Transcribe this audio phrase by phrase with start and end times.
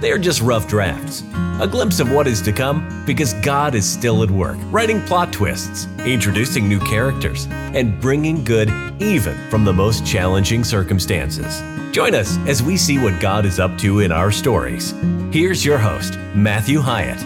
[0.00, 1.22] They are just rough drafts,
[1.60, 5.30] a glimpse of what is to come because God is still at work, writing plot
[5.30, 11.60] twists, introducing new characters, and bringing good even from the most challenging circumstances.
[11.92, 14.94] Join us as we see what God is up to in our stories.
[15.32, 17.22] Here's your host, Matthew Hyatt.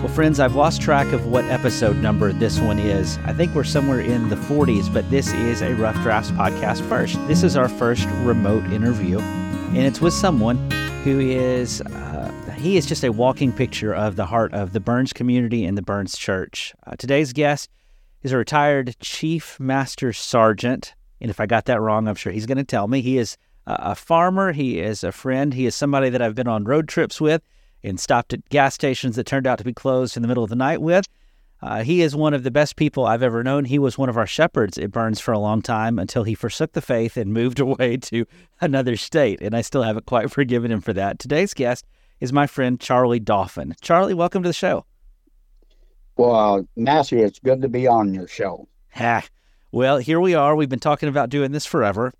[0.00, 3.18] Well, friends, I've lost track of what episode number this one is.
[3.24, 7.16] I think we're somewhere in the 40s, but this is a Rough Drafts podcast first.
[7.26, 10.68] This is our first remote interview, and it's with someone
[11.04, 15.12] who is uh, he is just a walking picture of the heart of the Burns
[15.12, 16.72] community and the Burns Church.
[16.86, 17.68] Uh, today's guest
[18.22, 22.46] is a retired Chief Master Sergeant, and if I got that wrong, I'm sure he's
[22.46, 23.00] going to tell me.
[23.00, 24.52] He is a farmer.
[24.52, 25.52] He is a friend.
[25.54, 27.42] He is somebody that I've been on road trips with
[27.82, 30.50] and stopped at gas stations that turned out to be closed in the middle of
[30.50, 31.06] the night with.
[31.62, 33.64] Uh, he is one of the best people I've ever known.
[33.64, 36.72] He was one of our shepherds at Burns for a long time until he forsook
[36.72, 38.26] the faith and moved away to
[38.60, 39.40] another state.
[39.40, 41.20] And I still haven't quite forgiven him for that.
[41.20, 41.86] Today's guest
[42.20, 43.74] is my friend Charlie Dauphin.
[43.80, 44.84] Charlie, welcome to the show.
[46.16, 48.68] Well, Matthew, it's good to be on your show.
[48.94, 49.22] Ha.
[49.70, 50.54] Well, here we are.
[50.56, 52.12] We've been talking about doing this forever.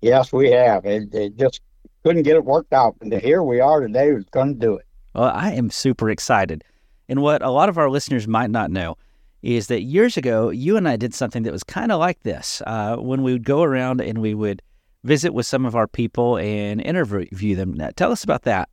[0.00, 0.84] Yes, we have.
[0.84, 1.60] It, it just
[2.02, 2.96] couldn't get it worked out.
[3.00, 4.10] And here we are today.
[4.10, 4.86] We're going to do it.
[5.14, 6.64] Well, I am super excited.
[7.08, 8.96] And what a lot of our listeners might not know
[9.42, 12.62] is that years ago, you and I did something that was kind of like this.
[12.66, 14.62] Uh, when we would go around and we would
[15.04, 17.72] visit with some of our people and interview them.
[17.74, 18.68] Now, tell us about that.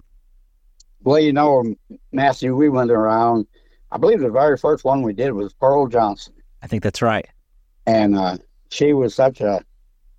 [1.04, 1.76] Well, you know,
[2.12, 3.46] Matthew, we went around.
[3.92, 6.34] I believe the very first one we did was Pearl Johnson.
[6.64, 7.28] I think that's right.
[7.86, 8.38] And uh,
[8.72, 9.64] she was such a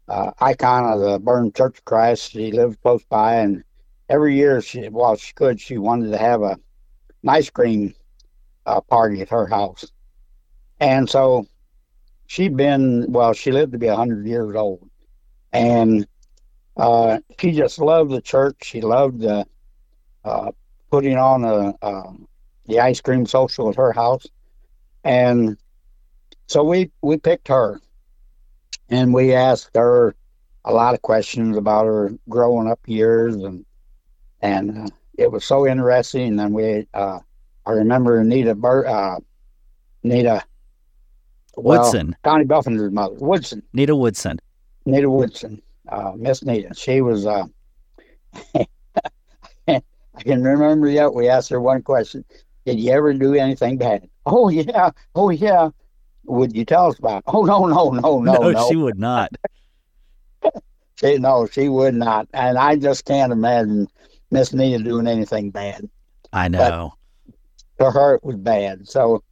[0.08, 2.30] uh, icon of the Burn Church of Christ.
[2.30, 3.64] She lived close by, and
[4.08, 6.58] every year, she, while she could, she wanted to have a,
[7.22, 7.94] an ice cream
[8.66, 9.84] uh, party at her house.
[10.80, 11.46] And so
[12.26, 14.88] she'd been, well, she lived to be 100 years old.
[15.52, 16.06] And
[16.76, 18.56] uh, she just loved the church.
[18.62, 19.44] She loved uh,
[20.90, 22.26] putting on a, um,
[22.66, 24.26] the ice cream social at her house.
[25.04, 25.56] And
[26.46, 27.80] so we, we picked her
[28.88, 30.14] and we asked her
[30.64, 33.64] a lot of questions about her growing up years and
[34.40, 37.18] and uh, it was so interesting and we uh,
[37.66, 39.18] I remember Nita Bur- uh,
[40.02, 40.44] Nita
[41.56, 42.16] well, Woodson.
[42.24, 43.14] Connie Buffington's mother.
[43.18, 43.62] Woodson.
[43.72, 44.40] Nita Woodson.
[44.86, 45.62] Nita Woodson.
[45.88, 46.74] Uh, Miss Nita.
[46.74, 47.44] She was uh,
[49.68, 52.24] I can remember yet we asked her one question.
[52.66, 54.08] Did you ever do anything bad?
[54.26, 54.90] Oh yeah.
[55.14, 55.70] Oh yeah.
[56.26, 57.18] Would you tell us about?
[57.18, 57.24] It?
[57.28, 58.50] Oh no, no, no, no, no.
[58.50, 58.68] no.
[58.68, 59.30] She would not.
[60.96, 62.28] she no, she would not.
[62.32, 63.88] And I just can't imagine
[64.30, 65.88] Miss Nita doing anything bad.
[66.32, 66.92] I know.
[66.92, 67.03] But,
[67.90, 68.88] her it was bad.
[68.88, 69.22] So,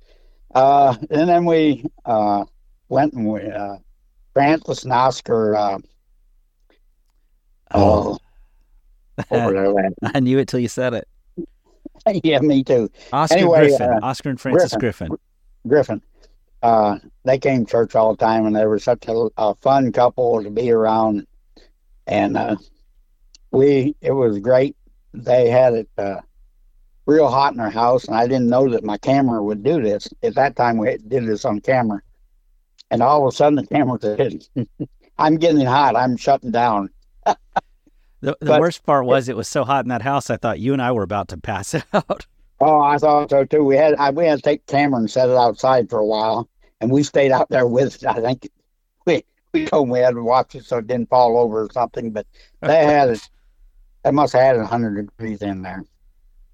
[0.54, 2.44] uh, and then we uh,
[2.88, 3.76] went and we, uh,
[4.32, 5.54] Francis and Oscar.
[5.54, 5.78] Uh,
[7.72, 8.18] oh,
[9.30, 11.08] over I knew it till you said it.
[12.24, 12.90] yeah, me too.
[13.12, 15.08] Oscar anyway, Griffin, uh, Oscar and Francis Griffin.
[15.08, 15.18] Griffin.
[15.68, 16.02] Griffin.
[16.62, 19.92] Uh, they came to church all the time, and they were such a, a fun
[19.92, 21.26] couple to be around.
[22.06, 22.56] And uh,
[23.50, 24.76] we, it was great.
[25.12, 26.20] They had it uh,
[27.06, 30.08] real hot in our house, and I didn't know that my camera would do this.
[30.22, 32.00] At that time, we did this on camera,
[32.90, 34.44] and all of a sudden the camera said,
[35.18, 35.96] "I'm getting hot.
[35.96, 36.90] I'm shutting down."
[37.26, 37.36] the
[38.20, 40.30] the but, worst part was it was so hot in that house.
[40.30, 42.26] I thought you and I were about to pass out.
[42.60, 43.64] Oh, I thought so too.
[43.64, 46.06] We had I, we had to take the camera and set it outside for a
[46.06, 46.48] while,
[46.80, 48.06] and we stayed out there with it.
[48.06, 48.48] I think
[49.06, 51.72] we we told them we had to watch it so it didn't fall over or
[51.72, 52.12] something.
[52.12, 52.26] But
[52.60, 53.28] they had it.
[54.04, 55.84] They must have had it 100 degrees in there.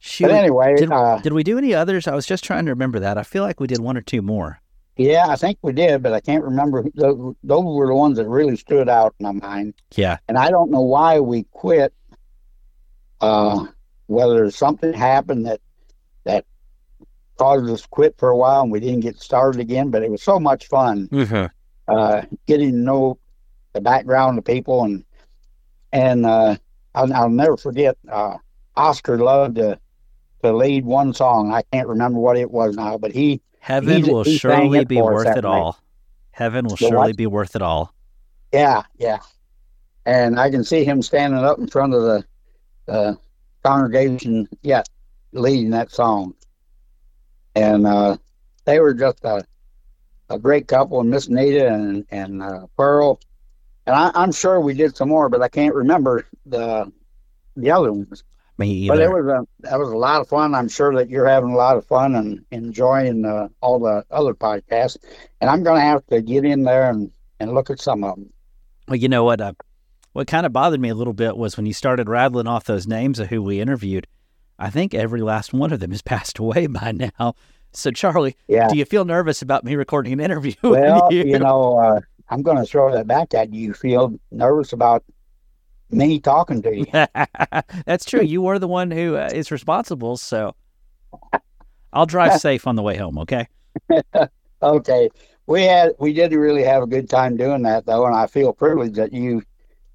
[0.01, 0.29] Shoot.
[0.29, 2.07] But anyway, did, uh, did we do any others?
[2.07, 3.19] I was just trying to remember that.
[3.19, 4.61] I feel like we did one or two more.
[4.97, 6.85] Yeah, I think we did, but I can't remember.
[6.95, 9.75] Those, those were the ones that really stood out in my mind.
[9.95, 10.19] Yeah.
[10.29, 11.93] And I don't know why we quit.
[13.21, 13.67] Uh,
[14.09, 15.61] whether something happened that
[16.25, 16.45] that
[17.37, 20.11] caused us to quit for a while and we didn't get started again, but it
[20.11, 21.47] was so much fun mm-hmm.
[21.89, 23.19] uh, getting to know
[23.75, 25.05] the background of people and
[25.93, 26.57] and uh,
[26.95, 27.97] I'll, I'll never forget.
[28.11, 28.37] Uh,
[28.77, 29.79] Oscar loved to
[30.43, 31.53] to lead one song.
[31.53, 35.01] I can't remember what it was now, but he Heaven he, will he surely be
[35.03, 35.45] worth it night.
[35.45, 35.79] all.
[36.31, 37.17] Heaven will The surely what?
[37.17, 37.93] be worth it all.
[38.53, 39.19] Yeah, yeah.
[40.07, 42.25] And I can see him standing up in front of the
[42.87, 43.19] the
[43.63, 44.83] congregation, yeah,
[45.33, 46.35] leading that song.
[47.55, 48.17] And uh,
[48.65, 49.45] they were just a
[50.31, 53.21] a great couple, and Miss Nita and and uh, Pearl,
[53.87, 56.91] and I, I'm sure we did some more, but I can't remember the
[57.57, 58.23] the other ones.
[58.59, 58.97] Me either.
[58.97, 60.55] But it was a that was a lot of fun.
[60.55, 64.35] I'm sure that you're having a lot of fun and enjoying uh, all the other
[64.35, 64.97] podcasts.
[65.41, 68.17] And I'm going to have to get in there and, and look at some of
[68.17, 68.33] them.
[68.89, 69.41] Well, you know what?
[69.41, 69.53] Uh,
[70.13, 72.89] what kind of bothered me a little bit was when you started rattling off those
[72.89, 74.07] names of who we interviewed.
[74.59, 77.37] I think every last one of them has passed away by now.
[77.73, 78.67] So, Charlie, Yeah.
[78.67, 80.55] do you feel nervous about me recording an interview?
[80.63, 81.23] with Well, you?
[81.25, 82.01] you know, uh,
[82.31, 83.69] I'm going to throw that back at you.
[83.69, 85.05] You feel nervous about
[85.91, 86.87] me talking to you.
[87.87, 88.23] That's true.
[88.23, 90.17] You are the one who uh, is responsible.
[90.17, 90.55] So,
[91.93, 93.19] I'll drive safe on the way home.
[93.19, 93.47] Okay.
[94.63, 95.09] Okay.
[95.47, 98.53] We had we did really have a good time doing that though, and I feel
[98.53, 99.43] privileged that you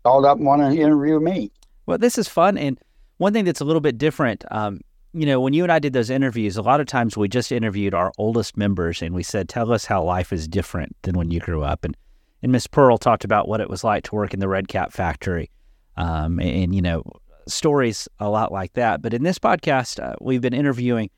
[0.04, 1.52] called up and want to interview me.
[1.86, 2.58] Well, this is fun.
[2.58, 2.80] And
[3.18, 4.80] one thing that's a little bit different, um,
[5.14, 7.52] you know, when you and I did those interviews, a lot of times we just
[7.52, 11.30] interviewed our oldest members and we said, tell us how life is different than when
[11.30, 11.86] you grew up.
[11.86, 11.96] And,
[12.42, 14.92] and Miss Pearl talked about what it was like to work in the Red Kap
[14.92, 15.52] factory.
[15.98, 17.04] Um, and, and, you know,
[17.48, 19.02] stories a lot like that.
[19.02, 21.10] But in this podcast, uh, we've been interviewing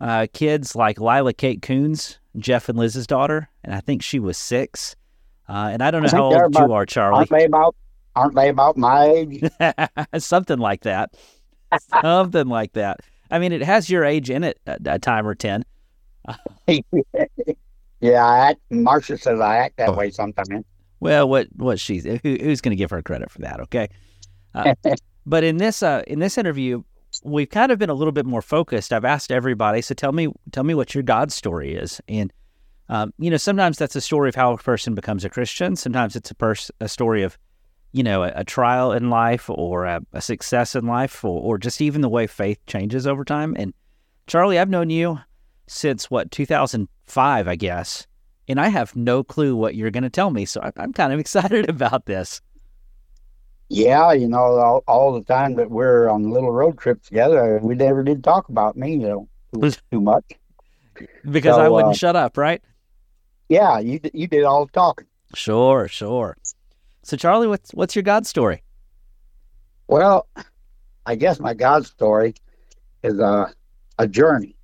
[0.00, 3.48] uh, kids like Lila Kate Coons, Jeff and Liz's daughter.
[3.64, 4.96] And I think she was six.
[5.48, 7.18] Uh, and I don't know I how old you are, Charlie.
[7.18, 7.74] Aren't they about
[8.14, 9.42] aren't they about my age?
[10.18, 11.14] Something like that.
[12.02, 13.00] Something like that.
[13.30, 15.64] I mean, it has your age in it, a, a time or 10.
[18.00, 19.94] yeah, I act, Marcia says I act that Oh.
[19.94, 20.64] way sometimes.
[21.00, 23.58] Well, what what she's who, who's going to give her credit for that?
[23.60, 23.88] Okay,
[24.54, 24.74] uh,
[25.26, 26.82] but in this uh, in this interview,
[27.24, 28.92] we've kind of been a little bit more focused.
[28.92, 32.32] I've asked everybody, so tell me tell me what your God story is, and
[32.88, 35.76] um, you know sometimes that's a story of how a person becomes a Christian.
[35.76, 37.38] Sometimes it's a pers- a story of
[37.92, 41.58] you know a, a trial in life or a, a success in life, or, or
[41.58, 43.54] just even the way faith changes over time.
[43.58, 43.72] And
[44.26, 45.18] Charlie, I've known you
[45.66, 48.06] since what 2005, I guess
[48.48, 50.44] and I have no clue what you're going to tell me.
[50.44, 52.40] So I'm kind of excited about this
[53.72, 57.74] Yeah, you know, all, all the time that we're on little road trips together, we
[57.74, 60.24] never did talk about me, you know, too, too much.
[61.30, 62.60] because So, I wouldn't uh, shut up, right?
[63.48, 65.06] Yeah, you you did all the talking.
[65.34, 66.36] Sure, sure.
[67.02, 68.62] So Charlie, what's what's your God story?
[69.88, 70.28] Well,
[71.06, 72.34] I guess my God story
[73.02, 73.54] is a
[73.98, 74.54] a journey,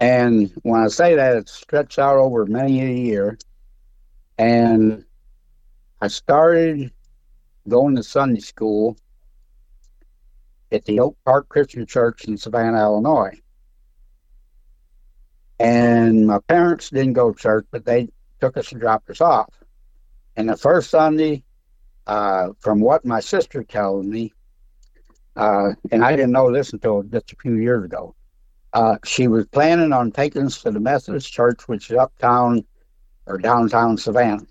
[0.00, 3.38] and when I say that, it's stretched out over many a year.
[4.36, 5.02] And
[6.02, 6.90] I started
[7.68, 8.96] going to Sunday school
[10.72, 13.38] at the Oak Park Christian Church in Savanna, Illinois.
[15.58, 18.08] And my parents didn't go to church, but they
[18.40, 19.48] took us and dropped us off.
[20.36, 21.44] And the first Sunday,
[22.06, 24.32] uh, from what my sister told me,
[25.36, 28.14] uh, and I didn't know this until just a few years ago,
[28.72, 32.64] uh, she was planning on taking us to the Methodist Church, which is uptown
[33.26, 34.44] or downtown Savanna.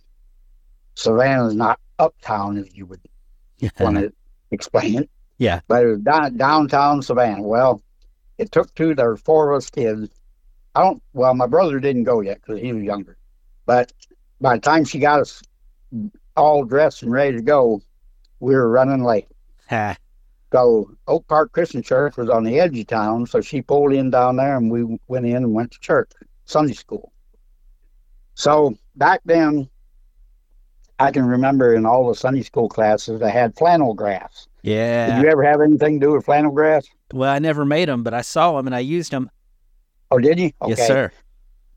[0.96, 3.01] Savanna is not uptown, if you would
[3.80, 4.13] want to
[4.51, 5.09] explain it.
[5.38, 5.62] Yeah.
[5.68, 7.42] But it was down, downtown Savanna.
[7.42, 7.81] Well,
[8.38, 10.09] it took two, there were four of us kids.
[10.75, 13.18] I don't, well, my brother didn't go yet because he was younger.
[13.65, 13.94] But
[14.42, 15.42] by the time she got us
[16.36, 17.81] all dressed and ready to go,
[18.39, 19.27] we were running late.
[20.51, 24.09] So Oak Park Christian Church was on the edge of town, so she pulled in
[24.09, 26.12] down there, and we went in and went to church,
[26.45, 27.11] Sunday school.
[28.35, 29.69] So back then,
[30.99, 34.47] I can remember in all the Sunday school classes they had flannel graphs.
[34.64, 35.16] yeah.
[35.16, 36.87] Did you ever have anything to do with flannel graphs?
[37.14, 39.30] well, I never made them, but I saw them and I used them.
[40.11, 40.52] Oh, did you?
[40.68, 41.11] Yes, sir.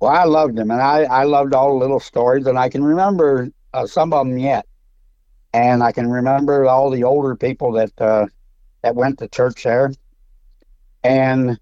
[0.00, 2.84] Well, I loved them, and I, I loved all the little stories, and I can
[2.84, 4.64] remember uh, some of them yet.
[5.52, 8.26] And I can remember all the older people that uh,
[8.82, 9.92] that went to church there.
[11.02, 11.58] And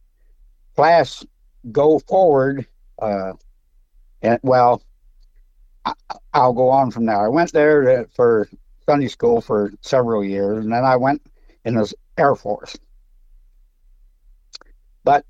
[0.75, 1.25] class
[1.73, 2.67] go forward.
[3.01, 3.33] Uh,
[4.23, 4.83] and well,
[6.33, 7.25] I'll go on from there.
[7.25, 8.49] I went there to, for
[8.87, 11.23] Sunday school for several years, and then I went
[11.65, 12.77] in the Air Force.
[15.05, 15.25] But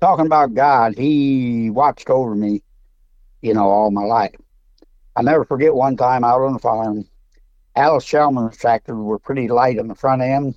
[0.00, 2.62] talking about God, He watched over me,
[3.42, 4.36] you know, all my life.
[5.14, 7.06] I never forget one time out on the farm,
[7.76, 10.54] Allis-Chalmers tractors were pretty light on the front end,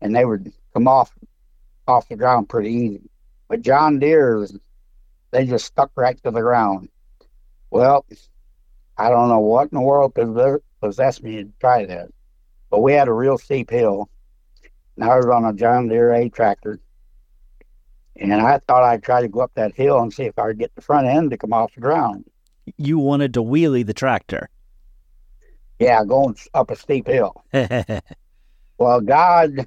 [0.00, 1.12] and they would come off
[1.86, 3.10] off the ground pretty easy.
[3.48, 4.56] But John Deere's,
[5.30, 6.88] they just stuck right to the ground.
[7.70, 8.04] Well,
[8.98, 12.08] I don't know what in the world possess- possessed me to try that,
[12.70, 14.08] but we had a real steep hill,
[14.96, 16.80] and I was on a John Deere A tractor,
[18.16, 20.58] and I thought I'd try to go up that hill and see if I could
[20.58, 22.24] get the front end to come off the ground.
[22.78, 24.48] You wanted to wheelie the tractor.
[25.78, 27.44] Yeah, going up a steep hill.
[28.78, 29.66] Well, God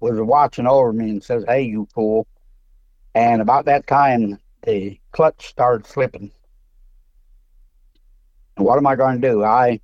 [0.00, 2.26] was watching over me and says, Hey, you fool.
[3.14, 6.32] And about that time, the clutch started slipping.
[8.56, 9.44] What am I going to do?
[9.44, 9.80] I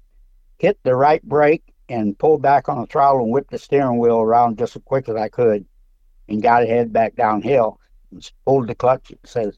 [0.59, 4.21] hit the right brake and pulled back on the throttle and whipped the steering wheel
[4.21, 5.65] around just as quick as I could
[6.29, 9.57] and got it head back downhill and pulled the clutch and says,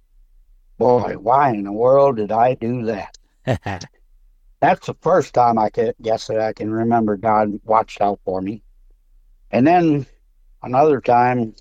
[0.78, 3.18] Boy, why in the world did I do that?
[4.60, 8.40] That's the first time I could guess that I can remember God watched out for
[8.40, 8.62] me.
[9.50, 10.06] And then
[10.62, 11.54] another time,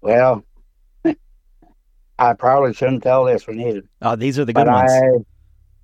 [0.00, 0.44] well,
[2.18, 3.82] I probably shouldn't tell this one either.
[4.02, 5.24] Oh, these are the good But ones.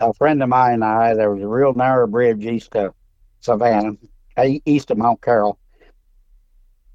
[0.02, 2.92] A friend of mine and I, there was a real narrow bridge east of
[3.38, 3.92] Savanna,
[4.64, 5.60] east of Mount Carroll,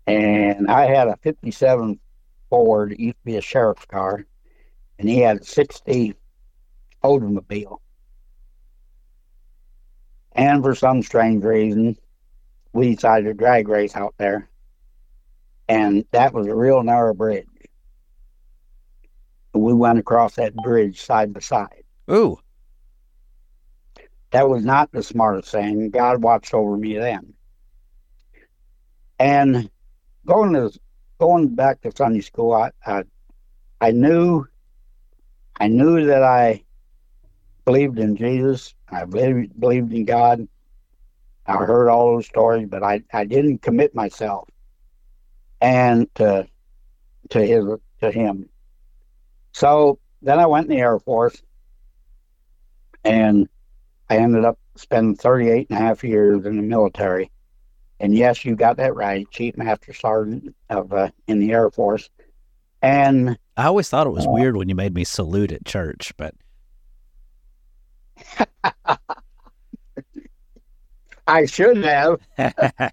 [0.05, 2.01] and I had a '57
[2.49, 2.91] Ford.
[2.91, 4.25] It used to be a sheriff's car,
[4.99, 6.15] and he had a '60
[7.01, 7.77] Oldsmobile.
[10.33, 11.95] And for some strange reason,
[12.73, 14.49] we decided to drag race out there,
[15.69, 17.47] and that was a real narrow bridge.
[19.53, 22.37] We went across that bridge side by side Ooh,
[24.31, 25.89] that was not the smartest thing.
[25.89, 27.33] God watched over me then.
[29.19, 29.69] And
[30.25, 30.71] going to
[31.19, 33.03] going back to Sunday school, I I,
[33.79, 34.45] I knew
[35.59, 36.63] I knew that I
[37.65, 38.75] believed in Jesus.
[38.89, 40.47] I believed believed in God.
[41.45, 44.49] I heard all those stories, but I, I didn't commit myself
[45.61, 46.47] and to
[47.29, 47.65] to his
[48.01, 48.49] to him.
[49.53, 51.41] So then I went in the Air Force
[53.03, 53.47] and
[54.09, 57.29] I ended up spending 38 and a half years in the military.
[57.99, 62.09] And yes, you got that right, Chief Master Sergeant of uh, in the Air Force.
[62.81, 66.35] And I always thought it was weird when you made me salute at church, but
[71.27, 72.19] I should have.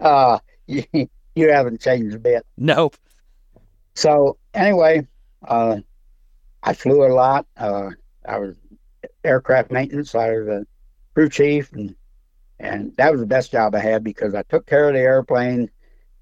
[0.00, 0.82] Uh, you,
[1.34, 2.46] you haven't changed a bit.
[2.56, 2.96] nope.
[3.94, 5.06] So anyway,
[5.46, 5.76] uh,
[6.62, 7.46] I flew a lot.
[7.56, 7.90] Uh,
[8.26, 8.56] I was
[9.24, 10.14] aircraft maintenance.
[10.14, 10.66] I was a
[11.14, 11.94] crew chief, and
[12.58, 15.70] and that was the best job I had because I took care of the airplane,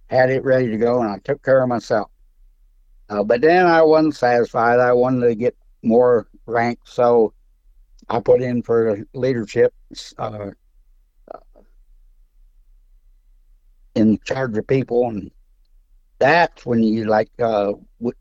[0.06, 2.10] had it ready to go, and I took care of myself.
[3.08, 4.80] Uh, but then I wasn't satisfied.
[4.80, 7.32] I wanted to get more rank, so
[8.08, 9.74] I put in for leadership.
[10.18, 10.50] Uh,
[13.98, 15.30] in charge of people and
[16.18, 17.72] that's when you like uh,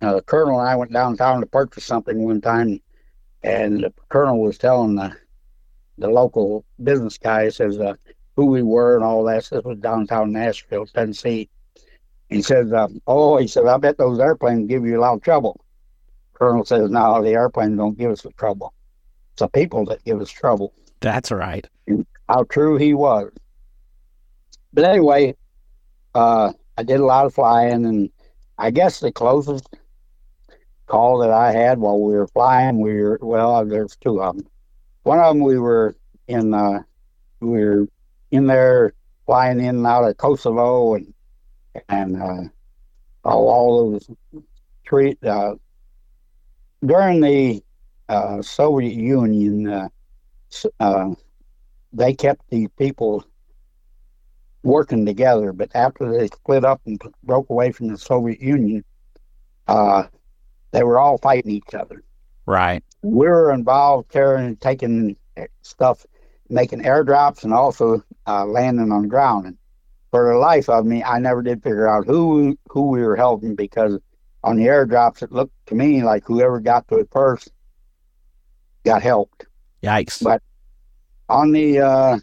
[0.01, 2.79] uh colonel and i went downtown to purchase something one time
[3.47, 5.15] and the colonel was telling the
[5.97, 7.93] the local business guy says uh,
[8.35, 9.47] who we were and all that.
[9.49, 11.49] This was downtown nashville tennessee.
[12.29, 15.21] He says uh, oh he says i bet those airplanes give you a lot of
[15.21, 15.59] trouble.
[16.33, 18.73] Colonel says no the airplanes don't give us the trouble.
[19.33, 20.73] It's the people that give us trouble.
[20.99, 21.67] That's right.
[22.27, 23.31] how true he was.
[24.73, 25.35] But anyway,
[26.13, 28.09] uh, I did a lot of flying, and
[28.57, 29.67] I guess the closest
[30.87, 34.47] call that I had while we were flying, we were well, there's two of them.
[35.03, 35.95] One of them we were
[36.27, 36.79] in, uh,
[37.39, 37.87] we were
[38.31, 38.93] in there
[39.25, 41.13] flying in and out of Kosovo, and
[41.89, 42.43] and uh,
[43.23, 44.09] all, all those
[44.87, 45.55] three uh,
[46.85, 47.63] during the
[48.09, 49.67] uh, Soviet Union.
[49.67, 49.89] Uh,
[50.79, 51.13] uh,
[51.93, 53.25] they kept the people
[54.63, 55.53] working together.
[55.53, 58.83] But after they split up and broke away from the Soviet Union,
[59.67, 60.03] uh,
[60.71, 62.03] they were all fighting each other.
[62.45, 62.83] Right.
[63.01, 65.17] We were involved carrying, taking
[65.61, 66.05] stuff,
[66.49, 69.45] making airdrops, and also uh, landing on the ground.
[69.45, 69.57] And
[70.11, 73.55] for the life of me, I never did figure out who who we were helping
[73.55, 73.99] because
[74.43, 77.51] on the airdrops, it looked to me like whoever got to it first
[78.83, 79.45] got helped
[79.83, 80.23] Yikes.
[80.23, 80.41] But-
[81.29, 82.19] on the uh,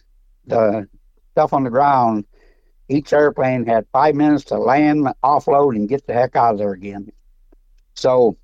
[0.47, 0.89] the
[1.33, 2.25] stuff on the ground,
[2.89, 6.73] each airplane had five minutes to land, offload, and get the heck out of there
[6.73, 7.13] again.
[7.95, 8.37] So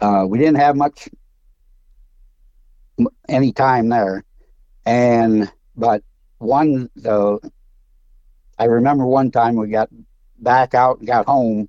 [0.00, 1.08] uh, we didn't have much
[3.28, 4.24] any time there,
[4.86, 6.02] and but
[6.38, 7.38] one the
[8.58, 9.88] I remember one time we got
[10.38, 11.68] back out and got home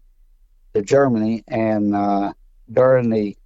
[0.74, 2.34] to Germany, and uh,
[2.72, 3.38] during the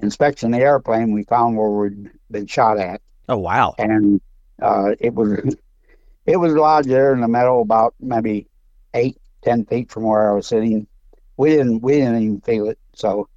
[0.00, 3.74] inspection of the airplane, we found where we'd been shot at oh wow.
[3.78, 4.20] and
[4.62, 5.56] uh, it was
[6.26, 8.48] it was lodged there in the meadow about maybe
[8.94, 10.87] eight ten feet from where I was sitting.
[11.38, 12.78] We didn't we didn't even feel it.
[12.94, 13.28] So,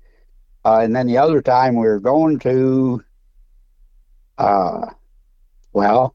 [0.66, 3.02] uh, and then the other time we were going to,
[4.38, 4.88] uh,
[5.72, 6.14] well,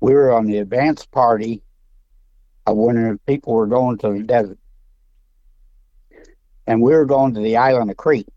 [0.00, 1.62] we were on the advance party
[2.66, 4.58] I wonder if people were going to the desert,
[6.66, 8.28] and we were going to the island of Crete.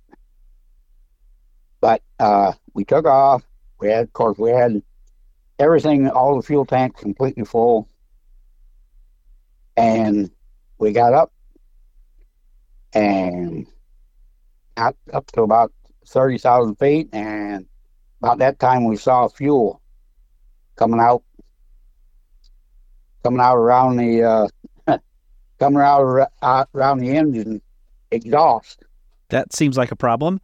[1.80, 3.48] But uh, we took off
[3.80, 4.82] we had, of course, we had
[5.60, 7.88] everything, all the fuel tanks completely full.
[9.76, 10.32] And
[10.80, 11.32] we got up
[12.94, 13.68] and
[14.76, 15.72] got up to about
[16.08, 17.10] 30,000 feet.
[17.14, 17.66] And
[18.22, 19.82] about that time, we saw fuel
[20.76, 21.24] coming out,
[23.24, 24.48] coming out around the, uh,
[25.60, 26.30] coming out
[26.74, 27.62] around the engine
[28.12, 28.84] exhaust.
[29.30, 30.40] That seems like a problem.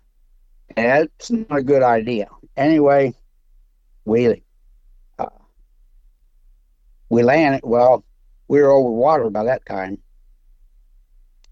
[0.76, 2.28] That's not a good idea.
[2.58, 3.14] Anyway,
[4.06, 4.44] we
[5.20, 5.26] uh,
[7.10, 7.62] we landed.
[7.64, 8.04] Well,
[8.48, 10.00] we were over water by that time,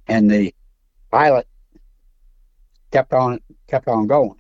[0.08, 0.54] and the
[1.12, 1.48] pilot
[2.92, 4.40] kept on kept on going.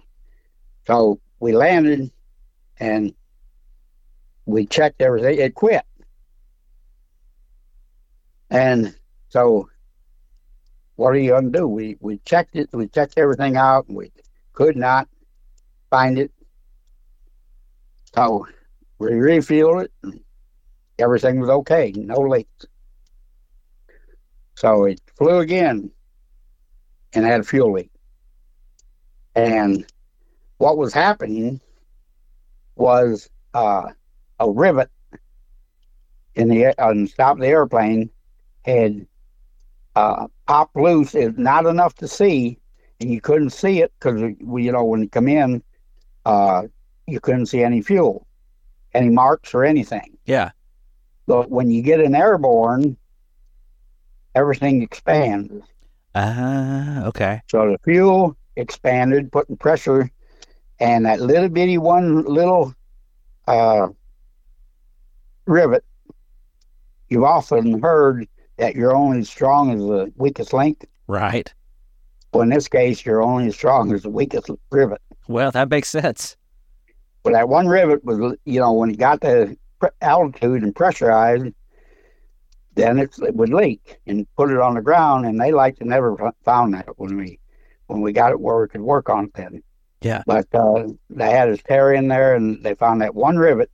[0.87, 2.11] So we landed,
[2.79, 3.13] and
[4.45, 5.39] we checked everything.
[5.39, 5.83] It quit,
[8.49, 8.95] and
[9.29, 9.69] so
[10.95, 11.67] what are you to do?
[11.67, 12.69] We we checked it.
[12.73, 14.11] We checked everything out, and we
[14.53, 15.07] could not
[15.89, 16.31] find it.
[18.15, 18.47] So
[18.99, 20.21] we refueled it.
[20.99, 22.65] Everything was okay, no leaks.
[24.55, 25.91] So it flew again
[27.13, 27.91] and had a fuel leak.
[29.35, 29.85] And
[30.57, 31.59] what was happening
[32.75, 33.89] was uh,
[34.39, 34.89] a rivet
[36.35, 38.09] in the on the top of the airplane
[38.65, 39.05] had
[39.95, 41.15] uh, popped loose.
[41.15, 42.57] It's not enough to see,
[42.99, 45.63] and you couldn't see it because you know when you come in,
[46.25, 46.63] uh,
[47.07, 48.25] you couldn't see any fuel,
[48.93, 50.17] any marks or anything.
[50.25, 50.51] Yeah.
[51.27, 52.97] But when you get an airborne,
[54.35, 55.65] everything expands.
[56.15, 57.41] Ah, uh, okay.
[57.49, 60.09] So the fuel expanded, putting pressure,
[60.79, 62.73] and that little bitty one little
[63.47, 63.87] uh,
[65.45, 65.83] rivet.
[67.09, 68.27] You've often heard
[68.57, 70.85] that you're only as strong as the weakest link.
[71.07, 71.53] Right.
[72.33, 75.01] Well, in this case, you're only as strong as the weakest rivet.
[75.27, 76.37] Well, that makes sense.
[77.23, 79.57] But that one rivet was, you know, when it got to
[80.01, 81.53] altitude and pressurized,
[82.75, 85.25] then it would leak and put it on the ground.
[85.25, 87.39] And they like to never found that when we
[87.87, 89.63] when we got it where we could work on it then.
[90.01, 90.23] Yeah.
[90.25, 93.69] But uh, they had us tear in there and they found that one rivet.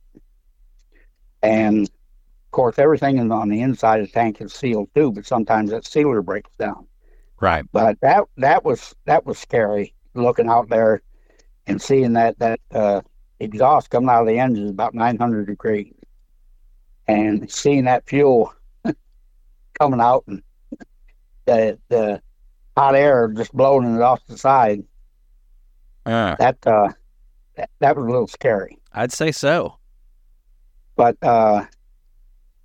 [1.42, 5.70] And of course, everything on the inside of the tank is sealed too, but sometimes
[5.70, 6.86] that sealer breaks down.
[7.40, 7.64] Right.
[7.72, 11.02] But that that was that was scary looking out there
[11.66, 13.02] and seeing that that uh,
[13.38, 15.94] exhaust coming out of the engine is about 900 degrees,
[17.06, 18.52] and seeing that fuel
[19.78, 20.42] coming out and
[21.46, 22.22] the the
[22.76, 24.84] hot air just blowing it off the side.
[26.06, 26.88] Uh, that uh,
[27.56, 28.78] that, that was a little scary.
[28.92, 29.78] I'd say so.
[30.96, 31.64] But uh,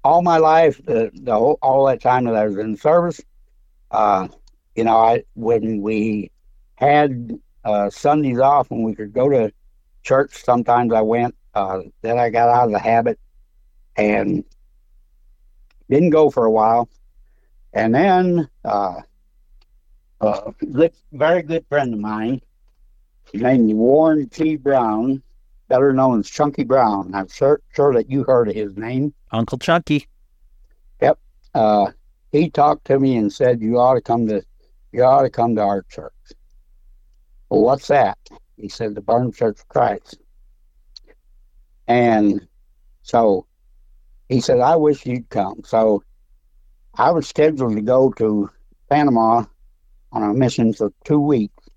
[0.04, 3.21] all my life, the, the whole, all that time that I was in service,
[3.91, 4.28] uh,
[4.76, 6.32] you know, I when we
[6.76, 9.52] had uh, Sundays off and we could go to
[10.04, 11.36] church, sometimes I went.
[11.54, 13.19] Uh, then I got out of the habit
[13.95, 14.43] and
[15.89, 16.89] didn't go for a while.
[17.73, 19.01] And then uh,
[20.21, 22.41] a good, very good friend of mine,
[23.33, 24.57] named Warren T.
[24.57, 25.23] Brown,
[25.69, 27.13] better known as Chunky Brown.
[27.15, 29.13] I'm sure, sure that you heard of his name.
[29.31, 30.07] Uncle Chunky.
[31.01, 31.19] Yep.
[31.55, 31.91] Uh,
[32.31, 34.43] he talked to me and said, "You ought to come to,
[34.91, 36.13] you ought to come to our church."
[37.49, 38.17] Well, what's that?
[38.57, 40.19] He said, "The Burn Church of Christ."
[41.88, 42.47] And
[43.01, 43.47] so
[44.29, 46.03] he said, "I wish you'd come." So
[46.95, 48.49] I was scheduled to go to
[48.89, 49.45] Panama
[50.12, 51.69] on a mission for two weeks,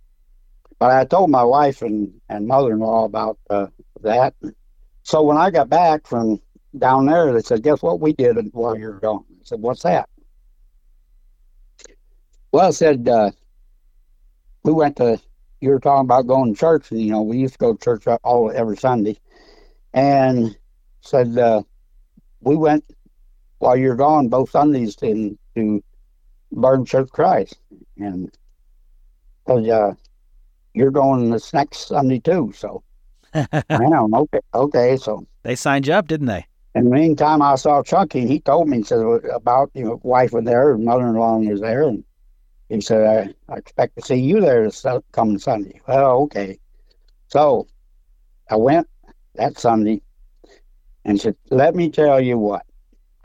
[0.78, 3.68] but I told my wife and, and mother-in-law about uh,
[4.02, 4.34] that.
[5.04, 6.40] So when I got back from
[6.76, 10.08] down there, they said, "Guess what we did while you're gone?" I said, "What's that?"
[12.52, 13.30] Well, I said, uh,
[14.64, 15.20] "We went to."
[15.62, 17.82] You were talking about going to church, and you know we used to go to
[17.82, 19.18] church all every Sunday,
[19.94, 20.54] and
[21.00, 21.62] said uh,
[22.42, 22.84] we went
[23.58, 25.82] while you're gone both Sundays to to
[26.52, 27.58] Burn Church Christ,
[27.98, 28.30] and
[29.44, 29.94] because uh,
[30.74, 32.82] you're going this next Sunday too, so.
[33.34, 36.46] yeah, okay, okay, so they signed you up, didn't they?
[36.74, 38.26] In the meantime, I saw Chunky.
[38.26, 39.00] He told me he said
[39.34, 42.04] about your know wife was there, and mother-in-law was there, and
[42.68, 45.80] he said I, I expect to see you there this coming Sunday.
[45.86, 46.58] Well, okay.
[47.28, 47.66] So
[48.48, 48.88] I went
[49.34, 50.02] that Sunday
[51.04, 52.64] and said, "Let me tell you what.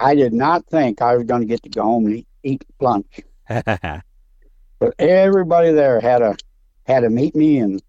[0.01, 2.65] I did not think I was going to get to go home and eat, eat
[2.79, 4.03] lunch, but
[4.99, 6.35] everybody there had a
[6.87, 7.81] had to meet me and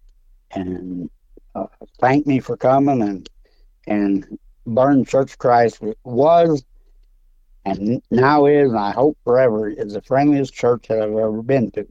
[0.52, 1.10] and
[1.54, 1.66] uh,
[2.00, 3.28] thank me for coming and
[3.86, 6.62] and Burn Church Christ was
[7.64, 11.70] and now is, and I hope forever, is the friendliest church that I've ever been
[11.72, 11.86] to.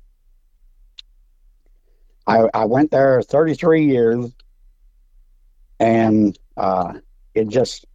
[2.27, 4.31] I, I went there 33 years,
[5.79, 6.93] and uh,
[7.33, 7.85] it just,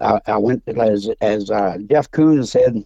[0.00, 2.84] I, I went as, as uh, Jeff Coons said,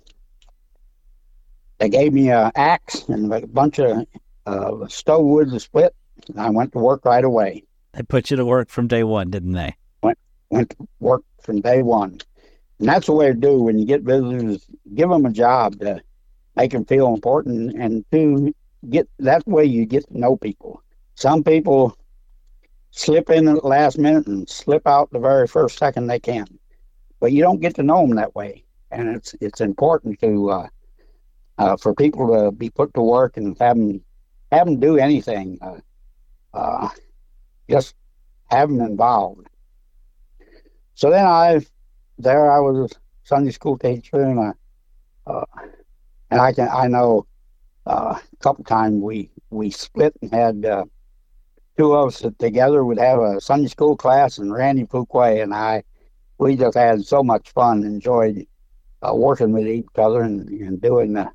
[1.78, 4.06] they gave me an axe and a bunch of
[4.46, 5.94] uh, stove wood to split,
[6.28, 7.64] and I went to work right away.
[7.92, 9.76] They put you to work from day one, didn't they?
[10.02, 10.18] Went
[10.50, 12.18] went to work from day one,
[12.78, 14.66] and that's the way to do when you get visitors.
[14.94, 16.00] Give them a job to
[16.56, 18.54] make them feel important, and to
[18.90, 20.82] get that's the way you get to know people.
[21.14, 21.96] Some people
[22.90, 26.46] slip in at the last minute and slip out the very first second they can,
[27.20, 30.50] but you don't get to know them that way, and it's it's important to.
[30.50, 30.68] Uh,
[31.58, 34.00] uh, for people to be put to work and have them
[34.52, 35.58] have them do anything.
[35.60, 35.78] Uh,
[36.54, 36.88] uh,
[37.68, 37.94] just
[38.46, 39.46] have them involved.
[40.94, 41.60] So then I,
[42.16, 44.52] there I was a Sunday school teacher, and I,
[45.26, 45.44] uh,
[46.30, 47.26] and I can I know
[47.86, 50.84] uh, a couple times we we split and had uh,
[51.76, 55.82] two of us together would have a Sunday school class, and Randy Fuquay and I,
[56.38, 58.46] we just had so much fun, enjoyed
[59.02, 61.30] uh, working with each other and, and doing the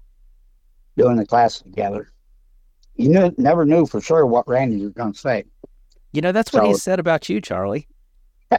[0.95, 2.13] doing the class together
[2.95, 5.45] you knew, never knew for sure what Randy was going to say.
[6.11, 7.87] You know, that's what so, he said about you, Charlie.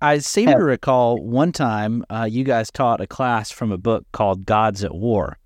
[0.00, 4.06] I seem to recall one time uh, you guys taught a class from a book
[4.12, 5.38] called Gods at War.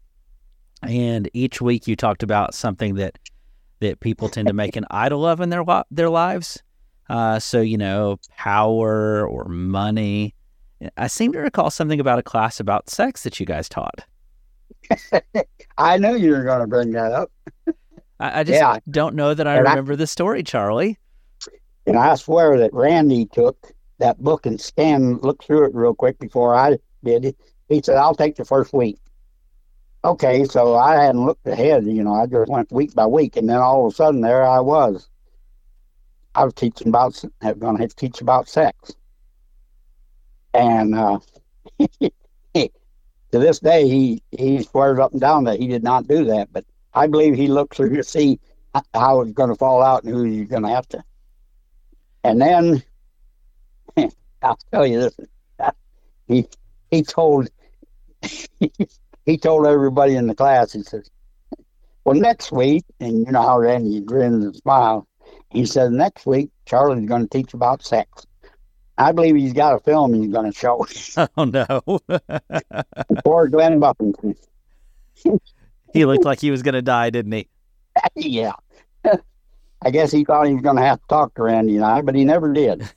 [0.83, 3.19] And each week you talked about something that
[3.81, 6.63] that people tend to make an idol of in their their lives.
[7.09, 10.35] Uh, so you know, power or money.
[10.97, 14.05] I seem to recall something about a class about sex that you guys taught.
[15.79, 17.31] I knew you were going to bring that up.
[18.19, 18.79] I, I just yeah.
[18.91, 20.99] don't know that I and remember I, the story, Charlie.
[21.87, 26.19] And I swear that Randy took that book and scanned, looked through it real quick
[26.19, 27.35] before I did.
[27.69, 28.99] He said, I'll take the first week.
[30.05, 33.37] Okay, so I hadn't looked ahead, you know, I just went week by week.
[33.37, 35.09] And then all of a sudden, there I was.
[36.35, 37.23] I was teaching about,
[37.59, 38.95] going to teach about sex.
[40.55, 41.19] And uh,
[42.55, 42.69] to
[43.31, 46.53] this day, he he swears up and down that he did not do that.
[46.53, 46.65] But
[46.95, 48.39] I believe he looked through to see
[48.95, 51.03] how it's going to fall out and who you're going to have to.
[52.25, 52.83] And then
[54.43, 55.17] I'll tell you this:
[56.29, 56.47] he
[56.91, 57.49] he told
[59.25, 60.73] he told everybody in the class.
[60.73, 61.11] He says,
[62.05, 65.05] "Well, next week, and you know how Randy grins and smiles.
[65.51, 68.27] He said, next week Charlie's going to teach about sex."
[68.99, 70.87] I believe he's got a film he's going to show.
[71.37, 72.01] Oh no!
[73.25, 74.37] Poor Glenn Buffington.
[75.93, 77.49] he looked like he was going to die, didn't he?
[78.17, 78.53] yeah.
[79.85, 82.03] I guess he thought he was going to have to talk to Randy and I,
[82.03, 82.89] but he never did.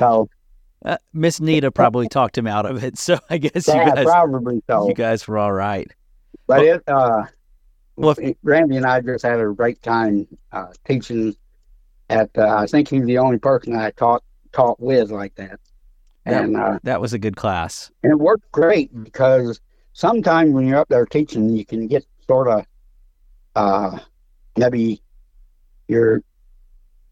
[0.00, 0.28] so
[0.84, 2.98] uh, Miss Nita probably talked him out of it.
[2.98, 4.88] So I guess yeah, you guys probably so.
[4.88, 5.90] You guys were all right.
[6.46, 7.22] But well, it, uh,
[7.96, 11.36] well, if, Randy and I just had a great time uh, teaching.
[12.10, 15.58] At uh, I think he's the only person I taught taught with like that.
[16.26, 17.90] And that, uh, that was a good class.
[18.02, 19.60] And it worked great because
[19.94, 22.66] sometimes when you're up there teaching, you can get sort of
[23.56, 23.98] uh,
[24.56, 25.02] maybe
[25.88, 26.22] your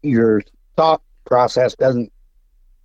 [0.03, 0.43] your
[0.75, 2.11] thought process doesn't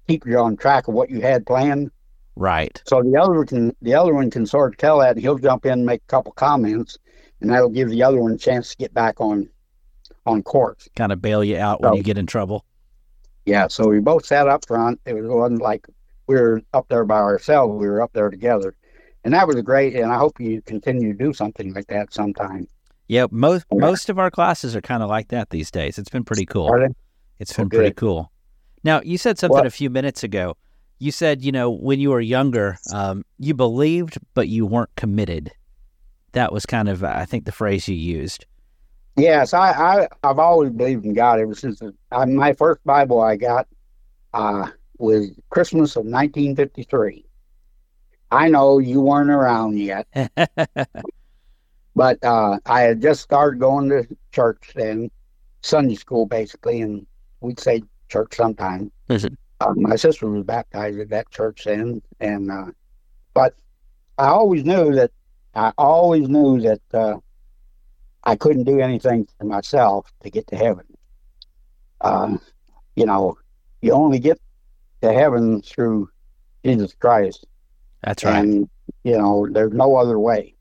[0.07, 1.91] keep you on track of what you had planned.
[2.37, 2.81] Right.
[2.87, 5.67] So the other one can the other one can sort of tell that, he'll jump
[5.67, 6.99] in and make a couple comments,
[7.41, 9.49] and that'll give the other one a chance to get back on
[10.27, 10.87] on court.
[10.97, 12.65] Kind of bail you out so, when you get in trouble.
[13.47, 15.01] Yeah, so we both sat up front.
[15.07, 15.87] It wasn't like
[16.27, 17.79] we were up there by ourselves.
[17.79, 18.75] We were up there together,
[19.25, 19.97] and that was great.
[19.97, 22.69] And I hope you continue to do something like that sometime.
[23.09, 23.79] Yeah, most yeah.
[23.79, 25.99] most of our classes are kind of like that these days.
[25.99, 26.89] It's been pretty cool.
[27.39, 28.31] It's been pretty cool.
[28.85, 29.67] Now, you said something what?
[29.67, 30.57] a few minutes ago.
[30.99, 35.53] You said, you know, when you were younger, um, you believed, but you weren't committed.
[36.33, 38.47] That was kind of, I think, the phrase you used.
[39.17, 43.35] Yes, I, I I've always believed in God ever since I, my first Bible I
[43.35, 43.67] got
[44.33, 47.25] uh, was Christmas of 1953.
[48.31, 50.07] I know you weren't around yet,
[51.97, 55.11] but uh, I had just started going to church then,
[55.63, 57.05] Sunday school basically, and
[57.41, 58.93] we'd say church sometime.
[59.61, 62.67] Uh, my sister was baptized at that church then, and uh,
[63.35, 63.55] but
[64.19, 65.11] I always knew that
[65.55, 67.17] I always knew that uh,
[68.25, 70.85] I couldn't do anything for myself to get to heaven.
[72.01, 72.37] Uh,
[72.95, 73.39] you know,
[73.81, 74.41] you only get
[75.03, 76.11] to heaven through
[76.65, 77.47] Jesus Christ.
[78.03, 78.37] That's right.
[78.37, 78.69] And,
[79.05, 80.55] you know, there's no other way.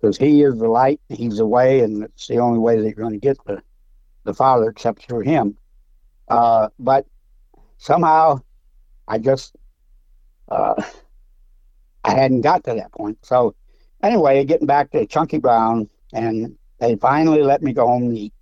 [0.00, 2.92] Because He is the light, He's the way, and it's the only way that you're
[2.92, 3.62] going to get to
[4.24, 5.56] the Father except through Him.
[6.28, 7.06] Uh, but
[7.78, 8.40] somehow
[9.08, 9.56] I just,
[10.48, 10.82] uh,
[12.04, 13.18] I hadn't got to that point.
[13.22, 13.54] So,
[14.02, 18.34] anyway, getting back to Chunky Brown, and they finally let me go home and eat.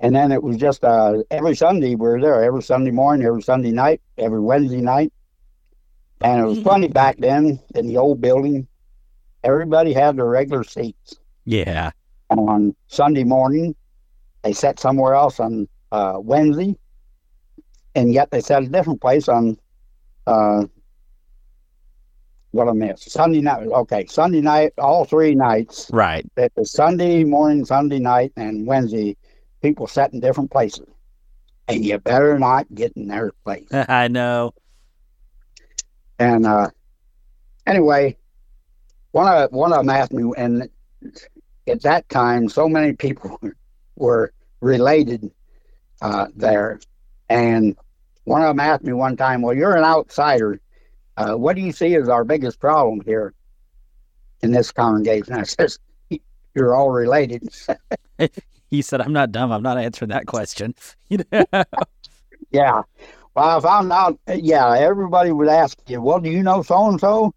[0.00, 3.42] And then it was just uh, every Sunday we were there, every Sunday morning, every
[3.42, 5.12] Sunday night, every Wednesday night.
[6.20, 8.66] And it was funny back then in the old building,
[9.42, 11.16] everybody had their regular seats.
[11.44, 11.90] Yeah.
[12.30, 13.74] On Sunday morning,
[14.42, 16.76] they sat somewhere else on uh, Wednesday,
[17.94, 19.58] and yet they sat a different place on
[20.26, 20.64] uh,
[22.50, 23.66] what I missed Sunday night.
[23.66, 25.90] Okay, Sunday night, all three nights.
[25.92, 26.26] Right.
[26.36, 29.16] It was Sunday morning, Sunday night, and Wednesday.
[29.62, 30.86] People sat in different places,
[31.68, 33.68] and you better not get in their place.
[33.72, 34.54] I know.
[36.18, 36.70] And uh,
[37.66, 38.16] anyway,
[39.12, 40.68] one of one of them asked me, and
[41.66, 43.38] at that time, so many people
[43.96, 45.30] were related
[46.00, 46.80] uh, there,
[47.28, 47.76] and
[48.24, 50.60] one of them asked me one time, "Well, you're an outsider.
[51.16, 53.34] Uh, what do you see as our biggest problem here
[54.42, 55.78] in this congregation?" I says,
[56.54, 57.48] "You're all related."
[58.68, 59.52] he said, "I'm not dumb.
[59.52, 60.74] I'm not answering that question."
[62.50, 62.82] yeah.
[63.34, 64.18] Well, if I found out.
[64.28, 67.34] Yeah, everybody would ask you, "Well, do you know so and so?"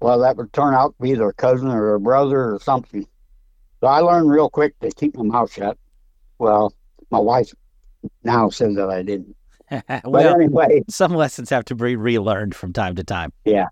[0.00, 3.06] Well, that would turn out to be their cousin or their brother or something.
[3.80, 5.76] So I learned real quick to keep my mouth shut.
[6.38, 6.72] Well,
[7.10, 7.52] my wife
[8.22, 9.36] now says that I didn't.
[10.04, 13.32] well, anyway, some lessons have to be relearned from time to time.
[13.44, 13.66] Yeah.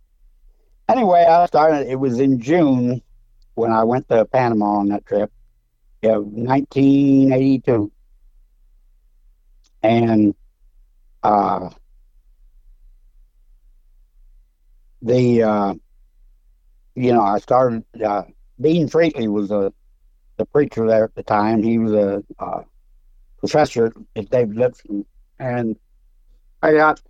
[0.89, 1.89] Anyway, I started.
[1.89, 3.03] It was in June
[3.55, 5.33] when I went to Panama on that trip,
[6.05, 7.91] of 1982,
[9.83, 10.35] and
[11.23, 11.71] uh,
[15.03, 15.75] the uh,
[16.95, 17.85] you know I started.
[18.05, 18.25] Uh,
[18.61, 19.73] Dean Freakley was a
[20.37, 21.63] the preacher there at the time.
[21.63, 22.63] He was a uh,
[23.39, 25.07] professor at David Lipscomb,
[25.39, 25.77] and
[26.63, 27.01] I got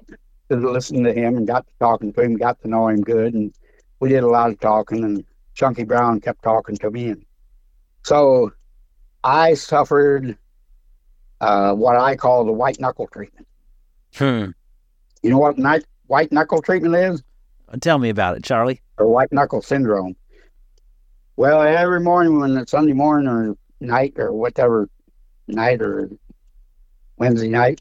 [0.51, 3.35] to listen to him and got to talking to him, got to know him good,
[3.35, 3.53] and
[4.01, 5.05] we did a lot of talking.
[5.05, 7.25] And Chunky Brown kept talking to me, and
[8.05, 8.53] so
[9.25, 10.37] I suffered
[11.41, 13.47] uh, what I call the white knuckle treatment.
[14.15, 14.51] Hmm.
[15.23, 17.23] You know what night, white knuckle treatment is,
[17.81, 18.81] Tell me about it, Charlie.
[18.99, 20.15] or white knuckle syndrome?
[21.37, 24.89] Well, every morning when it's Sunday morning or night or whatever
[25.49, 26.09] night or
[27.19, 27.81] Wednesday night,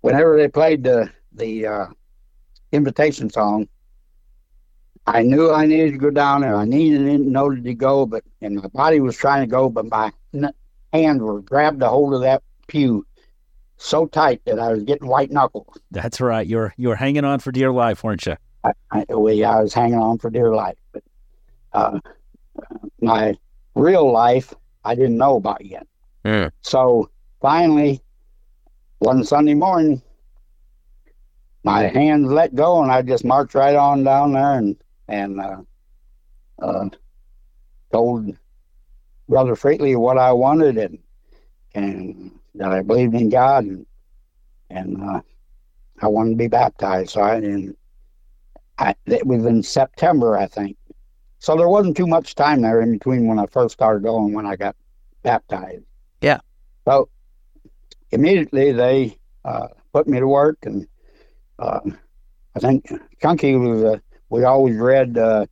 [0.00, 1.86] whenever they played the the uh,
[2.72, 3.68] invitation song,
[5.06, 6.56] I knew I needed to go down there.
[6.56, 9.86] I needed to know to go, but and my body was trying to go, but
[9.86, 10.52] my n-
[10.92, 13.06] hands were grabbed a hold of that pew
[13.78, 15.78] so tight that I was getting white knuckles.
[15.90, 16.46] That's right.
[16.46, 18.36] You're you're hanging on for dear life, weren't you?
[18.64, 20.76] I, I, we, I was hanging on for dear life.
[20.92, 21.04] But
[21.72, 22.00] uh,
[23.00, 23.36] my
[23.74, 24.52] real life,
[24.84, 25.86] I didn't know about yet.
[26.24, 26.46] Hmm.
[26.62, 28.02] So finally,
[28.98, 30.02] one Sunday morning,
[31.64, 34.76] my hands let go, and I just marched right on down there and
[35.08, 35.62] and uh,
[36.60, 36.88] uh,
[37.92, 38.36] told
[39.28, 40.98] Brother Freakley what I wanted and
[41.74, 43.86] and that I believed in God and
[44.70, 45.20] and uh,
[46.00, 47.10] I wanted to be baptized.
[47.10, 47.76] So I and
[48.78, 50.76] I, it was in September, I think.
[51.40, 54.46] So there wasn't too much time there in between when I first started going when
[54.46, 54.76] I got
[55.22, 55.84] baptized.
[56.20, 56.40] Yeah.
[56.84, 57.08] So
[58.10, 60.86] immediately they uh, put me to work, and
[61.58, 61.80] uh,
[62.54, 62.90] I think
[63.20, 63.82] Chunky was.
[63.82, 63.98] Uh,
[64.30, 65.16] we always read.
[65.16, 65.46] Uh,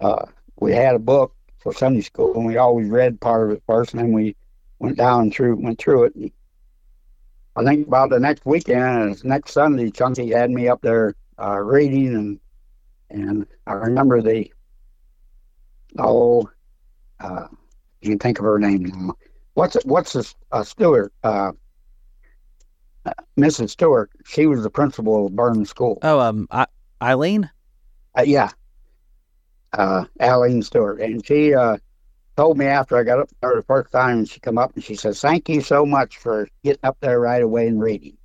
[0.00, 0.26] uh,
[0.60, 3.92] we had a book for Sunday school, and we always read part of it first,
[3.92, 4.36] and then we
[4.78, 6.14] went down through went through it.
[6.14, 6.32] And
[7.56, 12.40] I think about the next weekend, next Sunday, Chunky had me up there reading, and
[13.10, 14.50] and I remember the
[15.98, 16.48] oh,
[17.20, 17.46] uh,
[18.00, 19.14] you can think of her name now.
[19.54, 21.12] What's what's this, uh, Stewart?
[21.22, 21.52] Uh,
[23.38, 23.70] Mrs.
[23.70, 24.10] Stewart.
[24.24, 25.98] She was the principal of Burns School.
[26.02, 26.66] Oh, um, I,
[27.02, 27.50] Eileen.
[28.16, 28.50] Uh, yeah,
[29.72, 31.78] uh, Aline Stewart, and she uh,
[32.36, 34.84] told me after I got up there the first time, and she come up and
[34.84, 38.16] she says, "Thank you so much for getting up there right away and reading."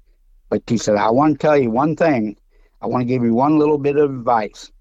[0.50, 2.38] But she said, "I want to tell you one thing.
[2.82, 4.72] I want to give you one little bit of advice."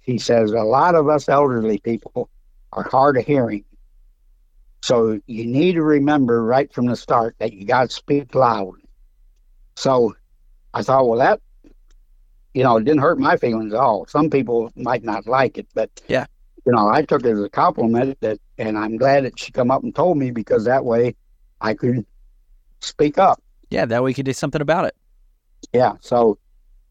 [0.00, 2.28] She says, "A lot of us elderly people
[2.72, 3.64] are hard of hearing,
[4.82, 8.74] so you need to remember right from the start that you got to speak loud."
[9.76, 10.14] So
[10.74, 11.40] I thought, well, that
[12.54, 14.06] you know, it didn't hurt my feelings at all.
[14.06, 16.24] Some people might not like it, but Yeah.
[16.64, 19.70] you know, I took it as a compliment that, and I'm glad that she come
[19.70, 21.14] up and told me because that way
[21.60, 22.06] I could
[22.80, 23.42] speak up.
[23.68, 24.94] Yeah, that way we could do something about it.
[25.74, 26.38] Yeah, so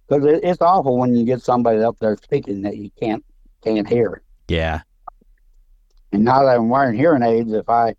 [0.08, 3.26] because it, it's awful when you get somebody up there speaking that you can't
[3.64, 4.22] can't hear.
[4.48, 4.82] Yeah.
[6.12, 7.96] And now that I'm wearing hearing aids, if I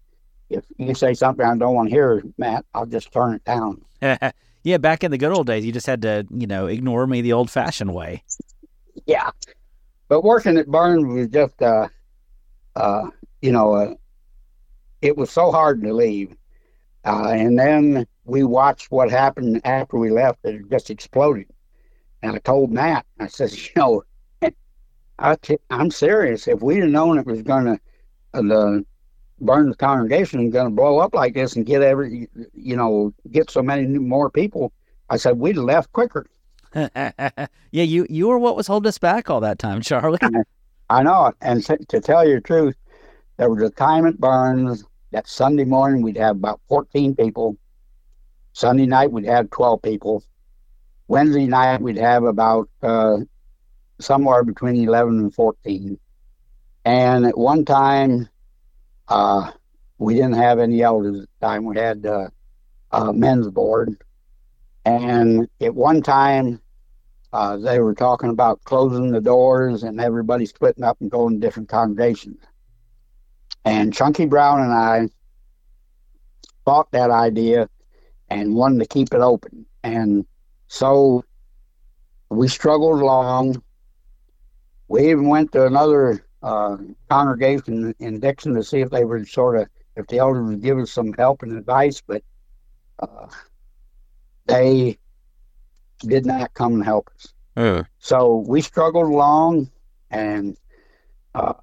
[0.51, 3.83] if you say something I don't want to hear, Matt, I'll just turn it down.
[4.67, 7.21] yeah, back in the good old days, you just had to, you know, ignore me
[7.21, 8.25] the old fashioned way.
[9.07, 9.31] Yeah,
[10.09, 11.87] but working at Burns was just, uh,
[12.75, 13.95] uh, you know, uh,
[15.03, 16.35] it was so hard to leave.
[17.05, 20.41] Uh, and then we watched what happened after we left.
[20.43, 21.47] It just exploded.
[22.23, 24.03] And I told Matt, I said, you know,
[25.21, 26.49] I t- I'm serious.
[26.49, 27.81] If we'd have known it was going to,
[28.35, 28.85] uh, the
[29.41, 33.51] Burns congregation and going to blow up like this and get every, you know, get
[33.51, 34.73] so many more people,
[35.11, 36.27] I said, we'd have left quicker.
[36.75, 40.19] yeah, you you were what was holding us back all that time, Charlie.
[40.91, 41.33] I know.
[41.41, 42.77] And to, to tell you the truth,
[43.37, 47.57] there was a time at Burns that Sunday morning we'd have about 14 people.
[48.53, 50.23] Sunday night we'd have 12 people.
[51.09, 53.19] Wednesday night we'd have about uh,
[54.01, 55.99] somewhere between 11 and 14.
[56.85, 58.29] And at one time,
[59.09, 59.51] uh,
[59.99, 61.65] we didn't have any elders at the time.
[61.65, 62.29] We had uh,
[62.93, 63.97] a men's board.
[64.85, 66.61] And at one time,
[67.33, 71.41] uh, they were talking about closing the doors and everybody splitting up and going to
[71.41, 72.39] different congregations.
[73.65, 75.09] And Chunky Brown and I
[76.65, 77.69] fought that idea
[78.29, 79.67] and wanted to keep it open.
[79.83, 80.25] And
[80.69, 81.25] so
[82.29, 83.63] we struggled along.
[84.89, 86.77] We even went to another uh,
[87.11, 90.79] congregation in Dickson to see if they would sort of, if the elders would give
[90.79, 92.23] us some help and advice, but
[93.01, 93.27] uh,
[94.47, 94.97] they
[96.01, 97.33] did not come and help us.
[97.57, 97.87] Mm.
[97.99, 99.71] So we struggled along
[100.11, 100.57] and
[101.35, 101.55] uh,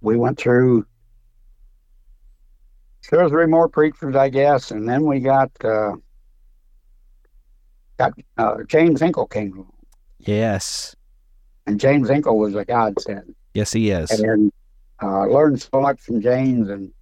[0.00, 0.86] we went through
[3.02, 5.92] two or three more preachers, I guess, and then we got uh,
[7.98, 9.72] got uh, James Inkle came along,
[10.20, 10.94] Yes.
[11.66, 14.10] and James Inkle was a godsend, Yes, he is.
[14.10, 14.52] and
[15.02, 16.92] uh, learned so much from James, and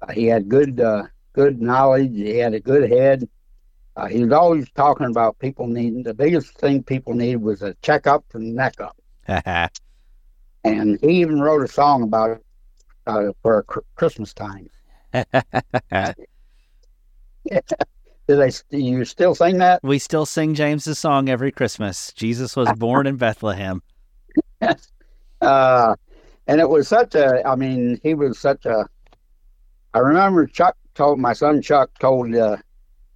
[0.00, 1.02] uh, he had good uh,
[1.34, 2.12] good knowledge.
[2.14, 3.28] He had a good head.
[3.96, 7.74] Uh, he was always talking about people needing the biggest thing people needed was a
[7.82, 8.96] checkup the neck up,
[10.64, 12.42] and he even wrote a song about it
[13.06, 14.70] uh, for cr- Christmas time.
[15.12, 15.24] Do
[18.26, 18.50] they?
[18.70, 19.82] Do you still sing that?
[19.82, 22.10] we still sing James's song every Christmas.
[22.14, 23.82] Jesus was born in Bethlehem.
[25.40, 25.94] Uh,
[26.46, 28.86] and it was such a, I mean, he was such a,
[29.94, 32.56] I remember Chuck told, my son Chuck told uh,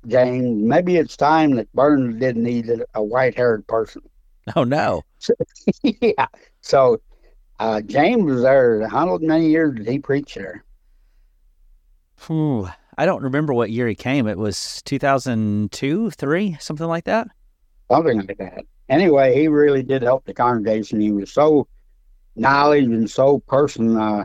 [0.07, 4.03] James, maybe it's time that Burns didn't need a, a white haired person.
[4.57, 5.03] Oh no.
[5.83, 6.27] yeah.
[6.61, 7.01] So
[7.59, 10.65] uh, James was there, how many years did he preach there?
[12.17, 12.69] Phew.
[12.97, 14.29] I don't remember what year he came.
[14.29, 17.29] It was 2002, 3, something like that.
[17.91, 18.65] Something like that.
[18.89, 21.01] Anyway, he really did help the congregation.
[21.01, 21.67] He was so
[22.37, 24.25] knowledge and so person, uh,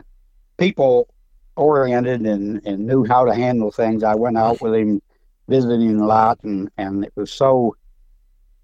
[0.58, 1.08] people
[1.56, 4.02] oriented and, and knew how to handle things.
[4.02, 5.00] I went out with him
[5.48, 7.76] visiting a lot, and, and it was so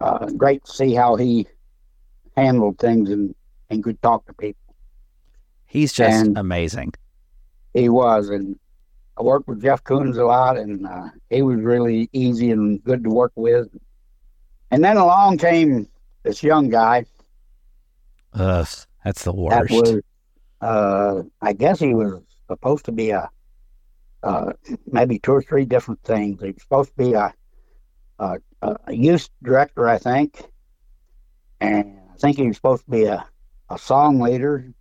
[0.01, 1.47] uh, great to see how he
[2.37, 3.35] handled things and,
[3.71, 4.75] and could talk to people.
[5.67, 6.93] He's just And- amazing.
[7.75, 8.59] He was, and
[9.19, 13.05] I worked with Jeff Coons a lot, and uh, he was really easy and good
[13.05, 13.69] to work with.
[14.71, 15.87] And then along came
[16.23, 17.05] this young guy
[18.33, 18.67] Ugh,
[19.07, 19.73] that's the that worst.
[19.73, 20.01] was,
[20.61, 23.31] uh, I guess he was supposed to be a,
[24.25, 24.53] uh,
[24.91, 26.43] maybe two or three different things.
[26.43, 27.33] He was supposed to be a,
[28.19, 30.43] a, a youth director, I think,
[31.61, 33.25] and I think he was supposed to be a,
[33.71, 34.73] a song leader,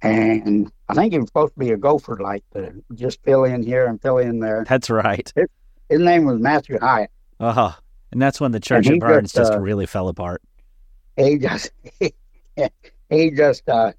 [0.00, 3.62] and I think he was supposed to be a gopher, like to just fill in
[3.62, 4.64] here and fill in there.
[4.66, 5.30] That's right.
[5.90, 7.10] His name was Matthew Hyatt.
[7.40, 7.76] Oh,
[8.10, 10.40] and that's when the church at Burns just, just uh, really fell apart.
[11.18, 11.70] He just
[12.00, 12.14] he
[13.30, 13.92] just uh,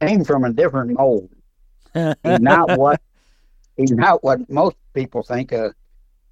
[0.00, 1.30] came from a different mold.
[1.94, 3.00] he's not what
[3.76, 5.70] he's not what most people think uh,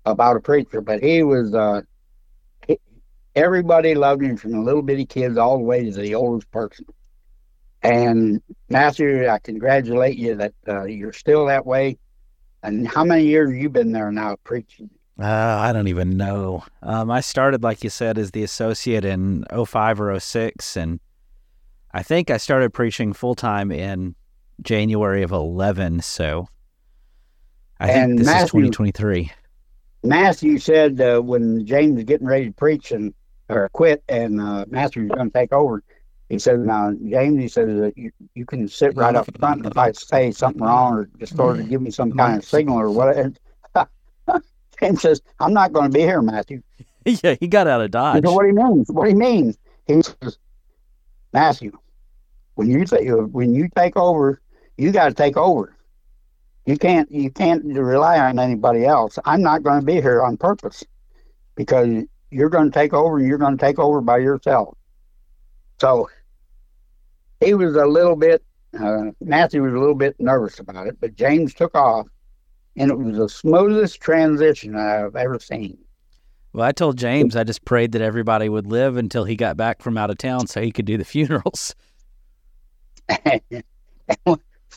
[0.04, 1.54] about a preacher, but he was.
[1.54, 1.82] Uh,
[2.66, 2.78] he,
[3.34, 6.86] everybody loved him from the little bitty kids all the way to the oldest person.
[7.82, 11.98] And Matthew, I congratulate you that uh, you're still that way.
[12.62, 14.88] And how many years have you been there now preaching?
[15.20, 16.64] Uh, I don't even know.
[16.82, 21.00] Um, I started, like you said, as the associate in 05 or 06, and
[21.94, 24.14] I think I started preaching full time in
[24.62, 26.00] January of 11.
[26.00, 26.48] So
[27.80, 29.30] I think And this is 2023.
[30.04, 33.14] Matthew said uh, when James was getting ready to preach and
[33.48, 35.82] or quit, and uh, Matthew was going to take over,
[36.28, 39.76] he said, "Now, James," he said, uh, you, "You can sit right up front if
[39.76, 42.90] I say something wrong or just sort of give me some kind of signal or
[42.90, 43.32] whatever."
[44.80, 46.62] James says, "I'm not going to be here, Matthew."
[47.04, 48.24] yeah, he got out of Dodge.
[48.24, 48.84] said, "What do you mean?
[48.88, 49.54] What do you mean?"
[49.86, 50.38] He says,
[51.32, 51.72] "Matthew,
[52.54, 52.84] when you
[53.32, 54.40] when you take over,
[54.76, 55.76] you got to take over.
[56.66, 59.18] You can't you can't rely on anybody else.
[59.24, 60.84] I'm not going to be here on purpose
[61.56, 64.76] because you're going to take over and you're going to take over by yourself."
[65.80, 66.08] So
[67.40, 68.44] he was a little bit
[68.78, 72.06] uh, Matthew was a little bit nervous about it, but James took off,
[72.76, 75.78] and it was the smoothest transition I've ever seen.
[76.52, 79.82] Well, I told James I just prayed that everybody would live until he got back
[79.82, 81.74] from out of town so he could do the funerals.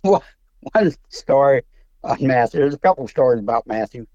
[0.01, 1.63] One story
[2.03, 2.59] on Matthew.
[2.59, 4.05] There's a couple stories about Matthew.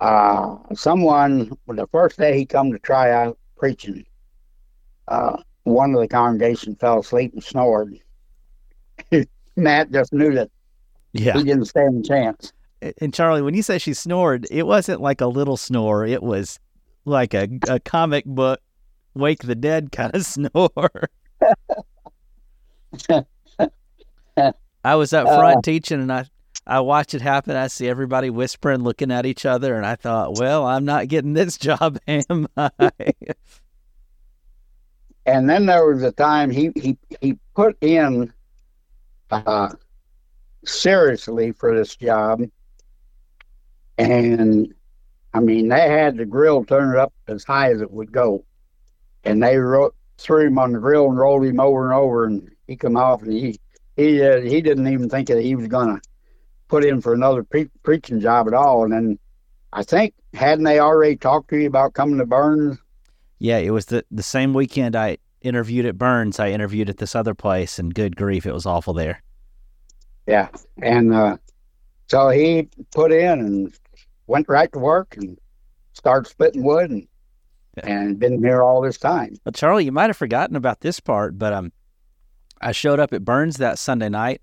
[0.00, 4.04] Uh, someone, the first day he come to try out preaching,
[5.08, 7.98] uh, one of the congregation fell asleep and snored.
[9.56, 10.50] Matt just knew that
[11.12, 11.34] Yeah.
[11.34, 12.52] he didn't stand a chance.
[12.98, 16.04] And Charlie, when you say she snored, it wasn't like a little snore.
[16.04, 16.58] It was
[17.06, 18.60] like a, a comic book
[19.14, 21.08] Wake the Dead kind of snore.
[24.84, 26.26] I was up front teaching and I,
[26.66, 27.56] I watched it happen.
[27.56, 31.34] I see everybody whispering, looking at each other, and I thought, well, I'm not getting
[31.34, 32.70] this job, am I?
[35.26, 38.32] And then there was a time he he he put in
[39.30, 39.70] uh,
[40.66, 42.42] seriously for this job,
[43.96, 44.74] and
[45.32, 48.44] I mean they had the grill turned up as high as it would go,
[49.24, 52.50] and they wrote, threw him on the grill and rolled him over and over, and
[52.66, 53.58] he come off and he
[53.96, 56.00] he uh, he didn't even think that he was gonna
[56.68, 59.18] put in for another pre- preaching job at all, and then
[59.72, 62.78] I think hadn't they already talked to you about coming to Burns?
[63.38, 66.40] yeah, it was the, the same weekend I interviewed at Burns.
[66.40, 69.22] I interviewed at this other place, and good grief, it was awful there.
[70.26, 70.48] Yeah,
[70.80, 71.36] and uh,
[72.08, 73.74] so he put in and
[74.26, 75.36] went right to work and
[75.92, 77.06] started splitting wood and
[77.76, 77.88] Yeah.
[77.88, 79.34] and been here all this time.
[79.44, 81.72] Well, Charlie, you might have forgotten about this part, but um,
[82.60, 84.40] I showed up at Burns that Sunday night,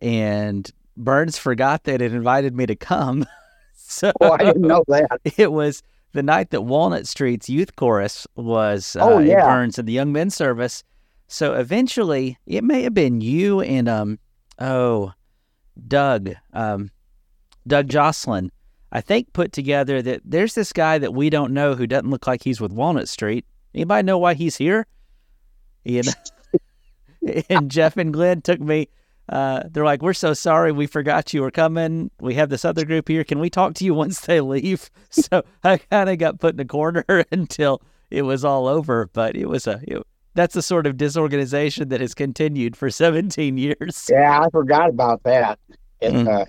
[0.00, 3.26] and Burns forgot that it invited me to come.
[3.74, 5.20] so Oh, I didn't know that.
[5.38, 9.44] it was the night that Walnut Street's youth chorus was uh, Oh, at.
[9.44, 10.84] Burns in the young men's service.
[11.28, 14.18] So eventually, it may have been you and um,
[14.58, 15.12] oh,
[15.88, 16.90] Doug, um,
[17.66, 18.52] Doug Jocelyn.
[18.94, 22.26] I think put together that there's this guy that we don't know who doesn't look
[22.26, 23.46] like he's with Walnut Street.
[23.74, 24.86] Anybody know why he's here?
[25.86, 26.06] And,
[27.48, 28.88] and Jeff and Glenn took me.
[29.28, 32.10] Uh, they're like, "We're so sorry, we forgot you were coming.
[32.20, 33.24] We have this other group here.
[33.24, 36.60] Can we talk to you once they leave?" So I kind of got put in
[36.60, 39.08] a corner until it was all over.
[39.12, 40.02] But it was a it,
[40.34, 44.08] that's the sort of disorganization that has continued for 17 years.
[44.10, 45.58] Yeah, I forgot about that.
[46.00, 46.26] It, Mm.
[46.28, 46.44] uh,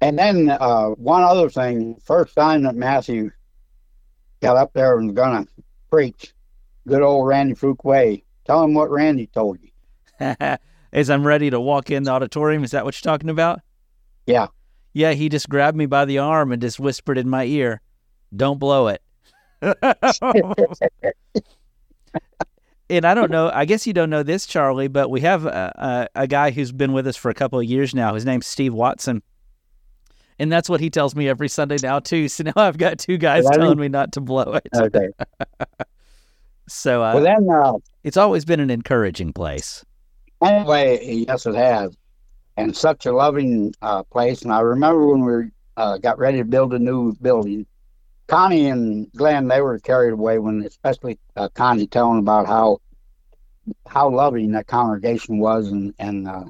[0.00, 3.30] and then uh, one other thing: first time that Matthew
[4.42, 5.46] got up there and was gonna
[5.90, 6.34] preach,
[6.88, 8.22] good old Randy Fuquay.
[8.44, 9.70] Tell him what Randy told you.
[10.92, 13.60] As I'm ready to walk in the auditorium, is that what you're talking about?
[14.26, 14.46] Yeah.
[14.94, 17.82] Yeah, he just grabbed me by the arm and just whispered in my ear,
[18.34, 19.02] "Don't blow it."
[22.88, 23.50] and I don't know.
[23.52, 26.72] I guess you don't know this, Charlie, but we have a, a, a guy who's
[26.72, 28.14] been with us for a couple of years now.
[28.14, 29.22] His name's Steve Watson,
[30.38, 32.28] and that's what he tells me every Sunday now too.
[32.28, 34.68] So now I've got two guys Well, telling mean- me not to blow it.
[34.74, 35.08] Okay.
[36.68, 39.84] So uh, well, then uh, it's always been an encouraging place.
[40.42, 41.96] Anyway, yes, it has,
[42.56, 44.42] and such a loving uh, place.
[44.42, 47.66] And I remember when we uh, got ready to build a new building,
[48.26, 52.80] Connie and Glenn they were carried away when, especially uh, Connie telling about how
[53.86, 56.44] how loving that congregation was and and uh,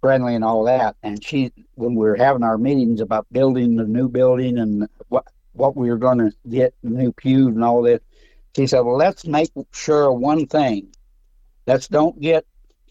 [0.00, 0.96] friendly and all that.
[1.02, 5.24] And she, when we were having our meetings about building the new building and what
[5.54, 8.02] what we were going to get, the new pews and all that,
[8.54, 10.88] she said, "Well, let's make sure one thing.
[11.66, 12.44] Let's don't get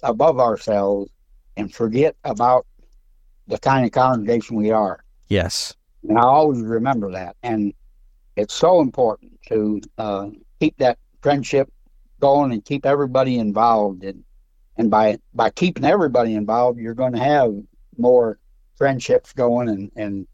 [0.04, 1.12] above ourselves
[1.58, 2.66] and forget about
[3.48, 5.04] the kind of congregation we are.
[5.28, 5.76] Yes.
[6.08, 7.36] And I always remember that.
[7.44, 7.74] And
[8.36, 10.30] it's so important to uh,
[10.60, 11.72] keep that friendship
[12.20, 14.04] going and keep everybody involved.
[14.04, 14.24] And,
[14.78, 17.54] and by, by keeping everybody involved, you're going to have
[17.98, 18.40] more
[18.76, 20.28] friendships going and, and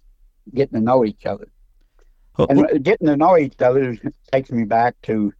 [0.54, 1.48] getting to know each other.
[2.38, 3.98] Well, And getting to know each other
[4.32, 5.34] takes me back to,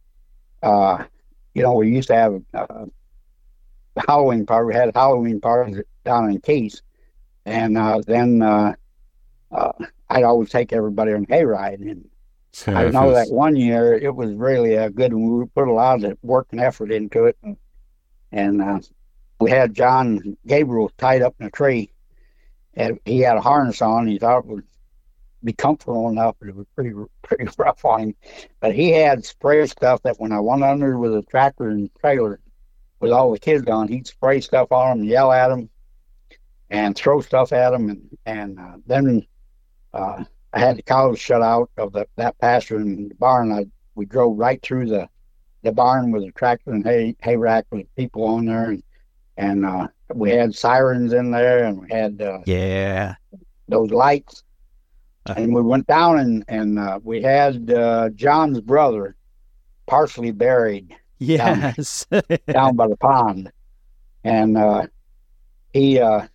[0.62, 1.04] uh,
[1.54, 2.86] you know, we used to have uh,
[4.06, 4.66] Halloween party.
[4.66, 6.82] We had Halloween parties down in Keys,
[7.44, 8.74] and uh, then uh,
[9.50, 9.72] uh,
[10.08, 11.80] I'd always take everybody on hayride.
[11.80, 12.08] And
[12.66, 15.38] I know that one year it was really a good one.
[15.38, 17.38] We put a lot of work and effort into it,
[18.32, 18.80] and uh,
[19.40, 21.90] we had John Gabriel tied up in a tree,
[22.74, 24.06] and he had a harness on.
[24.06, 24.64] He thought it would
[25.44, 26.92] be comfortable enough, but it was pretty
[27.22, 28.14] pretty rough on him.
[28.60, 32.40] But he had spray stuff that when I went under with a tractor and trailer
[33.00, 35.68] with all the kids on, he'd spray stuff on them, yell at them,
[36.70, 39.26] and throw stuff at them, and and uh, then
[39.94, 43.52] uh, I had the cows shut out of the, that pasture in the barn.
[43.52, 45.08] I we drove right through the
[45.62, 48.82] the barn with a tractor and hay hay rack with people on there, and
[49.36, 53.14] and uh, we had sirens in there, and we had uh, Yeah.
[53.68, 54.42] those lights.
[55.36, 59.14] and we went down and and uh, we had uh, John's brother
[59.86, 62.06] partially buried Yes.
[62.48, 63.50] down by the pond,
[64.24, 64.86] and uh,
[65.72, 66.26] he uh,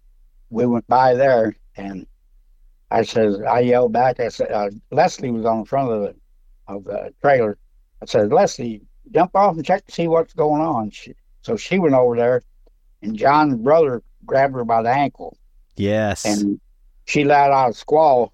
[0.49, 2.05] we went by there, and
[2.91, 4.19] I says I yelled back.
[4.19, 6.15] I said uh, Leslie was on the front of the
[6.67, 7.57] of the trailer.
[8.01, 8.81] I said Leslie,
[9.11, 10.91] jump off and check to see what's going on.
[10.91, 12.41] She, so she went over there,
[13.01, 15.37] and John's brother grabbed her by the ankle,
[15.75, 16.25] yes.
[16.25, 16.59] and
[17.05, 18.33] she let out a squall.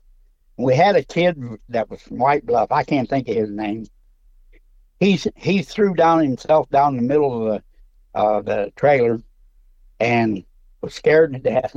[0.57, 2.71] We had a kid that was from White Bluff.
[2.71, 3.87] I can't think of his name.
[4.99, 9.21] He's he threw down himself down the middle of the uh, the trailer,
[9.99, 10.43] and
[10.81, 11.75] was scared to death.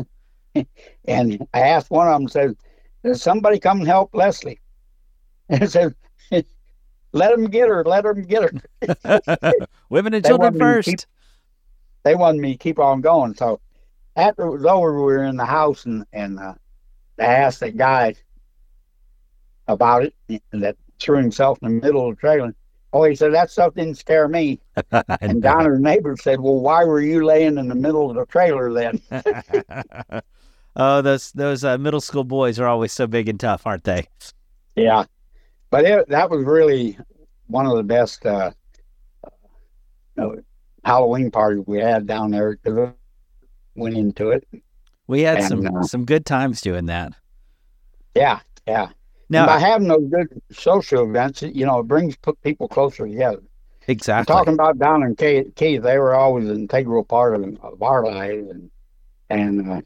[1.07, 2.55] and I asked one of them, says,
[3.05, 4.61] "Does somebody come and help Leslie?"
[5.49, 5.95] And I said,
[7.13, 7.85] "Let him get her.
[7.85, 8.51] Let him get
[9.05, 9.21] her."
[9.91, 10.89] Women and children wanted me to first.
[10.89, 11.01] keep-
[12.05, 13.35] they wanted me to keep on going.
[13.35, 13.61] So
[14.17, 16.55] after it was over, we were in the house and and uh,
[17.19, 18.15] I asked that guy
[19.69, 22.55] about it that threw himself in the middle of the trailer.
[22.93, 24.61] Oh, he said that stuff didn't scare me.
[25.21, 28.73] And Donna's neighbor said, "Well, why were you laying in the middle of the trailer
[28.73, 29.01] then?"
[30.77, 34.07] oh, those those uh, middle school boys are always so big and tough, aren't they?
[34.77, 35.05] Yeah,
[35.71, 36.99] but it, that was really
[37.47, 38.51] one of the best uh,
[40.19, 40.29] uh,
[40.85, 42.93] Halloween parties we had down there because
[43.75, 44.47] went into it.
[45.07, 47.13] We had And, some uh, some good times doing that.
[48.15, 48.89] Yeah, yeah.
[49.33, 53.43] Now, by having those good social events, you know, it brings p- people closer together.
[53.89, 54.33] exactly.
[54.33, 58.51] Talking about down and Key, they were always an integral part of, of our lives,
[58.51, 58.71] and
[59.31, 59.81] and uh,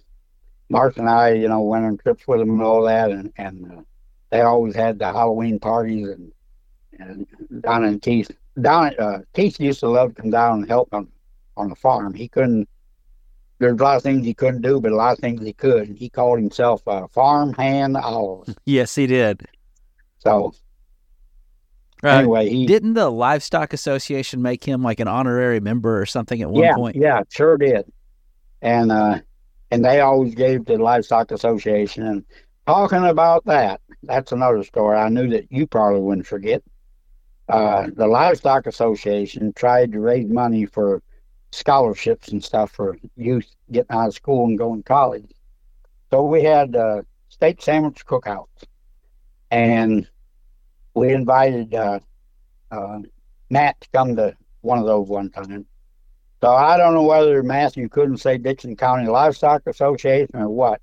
[0.68, 3.70] Mark and I, you know, went on trips with them and all that, and and
[3.70, 3.82] uh,
[4.30, 6.32] they always had the Halloween parties, and
[6.98, 7.26] and
[7.62, 8.30] down and Keith,
[8.60, 11.08] down at, uh, Keith used to love to come down and help on
[11.56, 12.14] on the farm.
[12.14, 12.68] He couldn't.
[13.58, 15.88] There's a lot of things he couldn't do, but a lot of things he could.
[15.96, 18.48] He called himself a farm hand olive.
[18.66, 19.46] yes, he did.
[20.18, 20.52] So
[22.02, 26.42] Uh, anyway, he didn't the livestock association make him like an honorary member or something
[26.42, 26.96] at one yeah, point?
[26.96, 27.90] Yeah, sure did.
[28.62, 29.20] And uh
[29.70, 32.24] and they always gave to the livestock association and
[32.66, 36.62] talking about that, that's another story I knew that you probably wouldn't forget.
[37.48, 41.02] Uh the livestock association tried to raise money for
[41.52, 45.30] scholarships and stuff for youth getting out of school and going to college.
[46.10, 48.64] So we had uh state sandwich cookouts
[49.50, 50.08] and
[50.94, 52.00] we invited uh
[52.70, 53.00] uh
[53.50, 55.66] Matt to come to one of those one time.
[56.42, 60.80] So I don't know whether Matthew couldn't say Dickson County Livestock Association or what,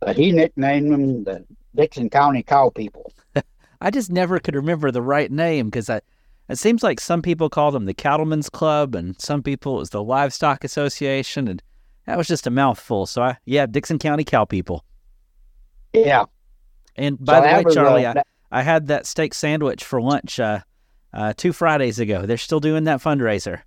[0.00, 3.12] but he nicknamed them the Dickson County Cow People.
[3.80, 6.00] I just never could remember the right name because I.
[6.50, 9.90] It seems like some people called them the Cattlemen's Club, and some people it was
[9.90, 11.62] the Livestock Association, and
[12.06, 13.06] that was just a mouthful.
[13.06, 14.84] So I, yeah, Dickson County Cow People.
[15.92, 16.24] Yeah.
[16.96, 20.00] And by So the way, was, uh, Charlie, I, I had that steak sandwich for
[20.02, 20.60] lunch uh,
[21.12, 22.26] uh, two Fridays ago.
[22.26, 23.60] They're still doing that fundraiser.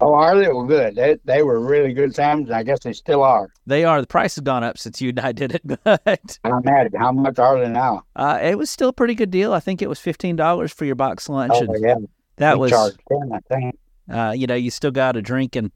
[0.00, 0.48] oh, are they?
[0.48, 0.96] Well, good.
[0.96, 2.52] They, they were really good sandwiches.
[2.52, 3.48] I guess they still are.
[3.66, 4.00] They are.
[4.00, 6.18] The price has gone up since you and I did it, but I
[6.48, 6.98] imagine.
[6.98, 8.02] How much are they now?
[8.16, 9.52] uh, it was still a pretty good deal.
[9.52, 11.94] I think it was fifteen dollars for your box lunch, Oh, and yeah.
[12.36, 13.78] That was, charge 10, I think.
[14.10, 15.70] uh, you know, you still got a drink and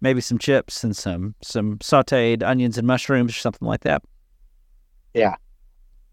[0.00, 4.02] maybe some chips and some some sautéed onions and mushrooms or something like that.
[5.14, 5.34] Yeah.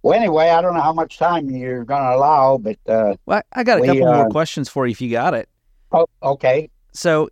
[0.02, 3.42] Well, anyway, I don't know how much time you're going to allow, but uh, Well,
[3.54, 5.50] I got a We, couple more uh, questions for you if you got it.
[5.92, 6.70] oh, okay.
[6.94, 7.30] So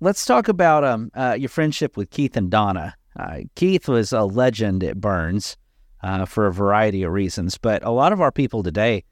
[0.00, 2.94] let's talk about um uh, your friendship with Keith and Donna.
[3.18, 5.56] Uh, Keith was a legend at Burns
[6.02, 9.04] uh, for a variety of reasons, but a lot of our people today,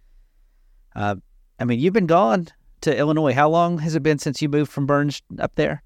[0.96, 1.16] uh,
[1.60, 2.48] I mean, you've been gone
[2.82, 3.32] to Illinois.
[3.34, 5.82] How long has it been since you moved from Burns up there?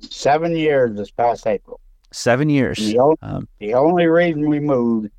[0.00, 1.80] Seven years this past April.
[2.12, 2.78] Seven years.
[2.78, 5.10] The, o- Um, the only reason we moved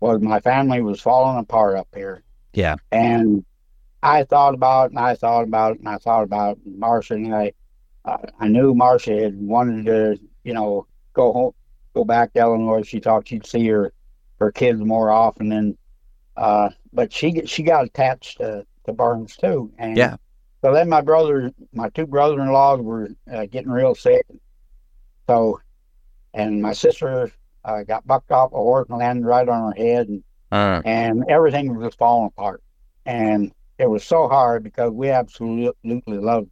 [0.00, 2.22] was my family was falling apart up here.
[2.52, 2.76] Yeah.
[2.92, 3.44] And
[4.02, 6.78] I thought about it and I thought about it and I thought about it.
[6.78, 7.52] Marcia and I,
[8.04, 11.52] uh, I knew Marcia had wanted to, you know, go home,
[11.94, 12.82] go back to Illinois.
[12.82, 13.92] She thought she'd see her,
[14.38, 15.52] her kids more often.
[15.52, 15.76] And,
[16.36, 19.72] uh, but she, she got attached to, to Burns too.
[19.78, 20.16] And Yeah.
[20.62, 24.26] so then my brother, my two brother-in-laws were uh, getting real sick.
[25.28, 25.60] So,
[26.34, 27.30] and my sister
[27.64, 30.22] uh, got bucked off a horse and landed right on her head, and,
[30.84, 32.62] and everything was just falling apart.
[33.06, 35.74] And it was so hard because we absolutely
[36.06, 36.50] loved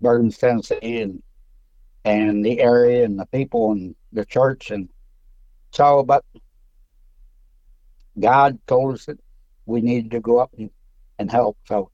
[0.00, 1.22] Burns, Tennessee, and
[2.04, 4.88] and the area and the people and the church, and
[5.72, 6.02] so.
[6.02, 6.24] But
[8.18, 9.18] God told us that
[9.66, 10.70] we needed to go up and,
[11.18, 11.90] and help, so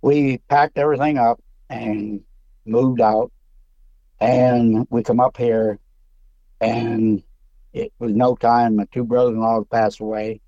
[0.00, 1.40] we packed everything up
[1.70, 2.20] and
[2.64, 3.30] moved out,
[4.20, 5.78] and we come up here,
[6.60, 7.22] and
[7.72, 8.76] it was no time.
[8.76, 10.40] My two brothers-in-law passed away.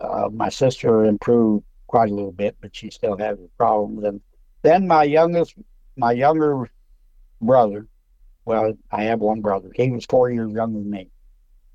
[0.00, 4.04] uh, my sister improved quite a little bit, but she still has problems.
[4.04, 4.20] And
[4.62, 5.54] then my youngest,
[5.96, 6.68] my younger
[7.40, 7.86] brother,
[8.44, 9.70] well, I have one brother.
[9.74, 11.08] He was four years younger than me.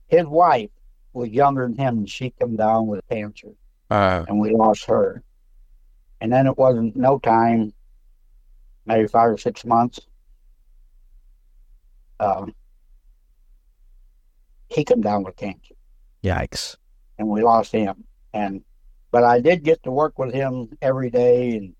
[0.07, 0.69] His wife
[1.13, 3.49] was younger than him, and she came down with cancer,
[3.89, 5.23] Uh, and we lost her.
[6.21, 7.73] And then it wasn't no time,
[8.85, 9.99] maybe five or six months.
[12.19, 12.53] Um,
[14.69, 15.75] he came down with cancer
[16.23, 16.75] yikes.
[17.17, 18.03] and we lost him.
[18.33, 18.63] And
[19.11, 21.73] but I did get to work with him every day, and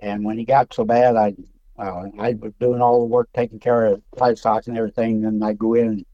[0.00, 1.34] and when he got so bad, I
[1.78, 5.24] uh, I was doing all the work, taking care of livestock and everything.
[5.24, 6.06] And I go in and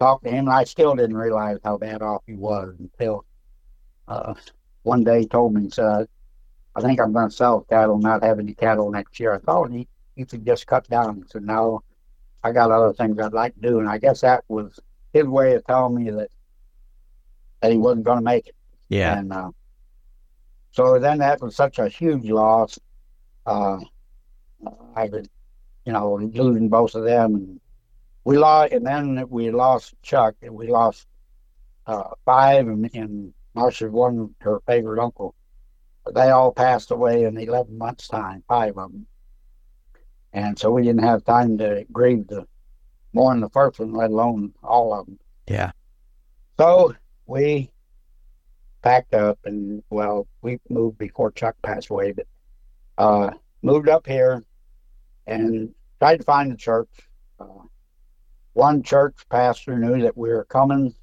[0.00, 3.24] talk to him, and I still didn't realize how bad off he was until
[4.08, 4.34] uh,
[4.82, 6.06] one day he told me, he said,
[6.76, 9.72] "I think I'm going to sell cattle, not have any cattle next year." I thought
[9.72, 11.16] he you could just cut down.
[11.16, 11.82] He said, "No,
[12.44, 14.78] I got other things I'd like to do," and I guess that was
[15.12, 16.30] his way of telling me that
[17.60, 18.54] that he wasn't going to make it.
[18.88, 19.18] Yeah.
[19.18, 19.50] And uh,
[20.70, 22.78] so then that was such a huge loss.
[23.46, 23.78] Uh,
[24.94, 25.28] I could,
[25.84, 27.60] you know, losing both of them, and
[28.24, 31.06] we lost, and then we lost Chuck, and we lost
[31.86, 35.34] uh, five, and, and Marcia's one her favorite uncle.
[36.14, 39.06] They all passed away in eleven months' time, five of them,
[40.32, 42.46] and so we didn't have time to grieve the
[43.12, 45.18] more than the first one, let alone all of them.
[45.48, 45.72] Yeah.
[46.58, 46.94] So
[47.26, 47.70] we
[48.82, 52.26] packed up and well, we moved before Chuck passed away, but
[52.98, 53.30] uh,
[53.62, 54.44] moved up here
[55.26, 56.88] and tried to find a church.
[57.40, 57.64] Uh,
[58.52, 60.94] one church pastor knew that we were coming,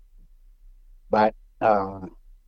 [1.10, 2.00] but uh,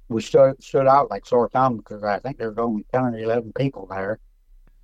[0.10, 3.18] we stood stood out like sore thumb because I think there was only ten or
[3.18, 4.20] eleven people there,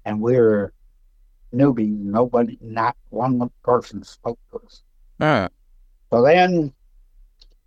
[0.05, 0.73] and we were
[1.53, 1.97] newbies.
[1.97, 4.83] Nobody, not one person spoke to us.
[5.19, 5.47] Uh,
[6.11, 6.73] So then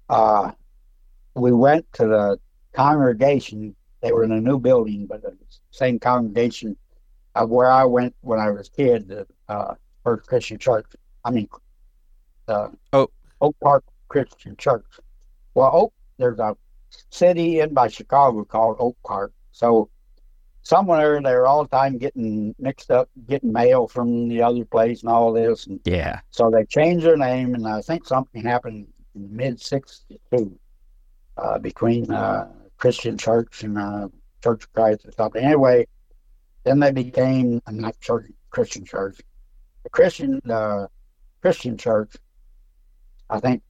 [0.08, 0.52] uh,
[1.34, 2.38] we went to the
[2.72, 3.74] congregation.
[4.00, 5.36] They were in a new building, but the
[5.70, 6.76] same congregation
[7.34, 10.86] of where I went when I was a kid, the uh, First Christian Church.
[11.24, 11.48] I mean,
[12.48, 13.08] uh, Oh.
[13.40, 14.84] Oak Park Christian Church.
[15.54, 16.56] Well, Oak, there's a
[17.10, 19.32] city in by Chicago called Oak Park.
[19.52, 19.88] So
[20.62, 25.10] somewhere they're all the time getting mixed up, getting mail from the other place and
[25.10, 25.66] all this.
[25.66, 26.20] And yeah.
[26.30, 30.58] so they changed their name, and I think something happened in mid '62
[31.36, 34.08] uh, between uh, Christian Church and uh,
[34.42, 35.44] Church of Christ or something.
[35.44, 35.86] Anyway,
[36.64, 39.20] then they became not church, Christian Church,
[39.84, 40.86] the Christian uh,
[41.42, 42.16] Christian Church.
[43.30, 43.62] I think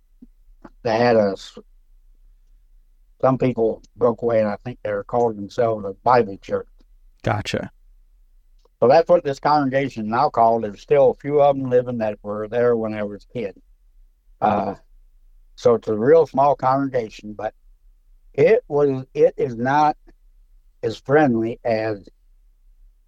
[0.83, 1.37] they had a.
[3.25, 6.69] Some people broke away, and I think they're calling themselves a Bible Church.
[7.23, 7.71] Gotcha.
[8.79, 10.65] So that's what this congregation now called.
[10.65, 13.63] There's still a few of them living that were there when I was a kid.
[14.43, 14.75] Uh,
[15.57, 17.55] so it's a real small congregation, but
[18.35, 19.97] it was it is not
[20.83, 22.07] as friendly as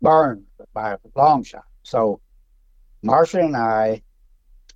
[0.01, 1.67] Burns by a long shot.
[1.83, 2.23] So
[3.03, 4.01] Marcia and I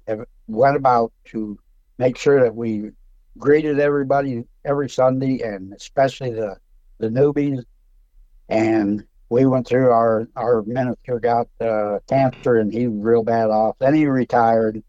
[0.07, 1.59] have went about to
[1.97, 2.91] make sure that we
[3.41, 6.57] greeted everybody every Sunday, and especially the
[6.99, 7.65] the newbies.
[8.49, 13.51] And we went through our our minister got uh, cancer and he was real bad
[13.51, 13.77] off.
[13.79, 14.83] Then he retired,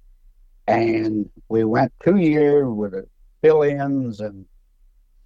[0.67, 3.07] and we went two years with the
[3.41, 4.45] fill-ins, and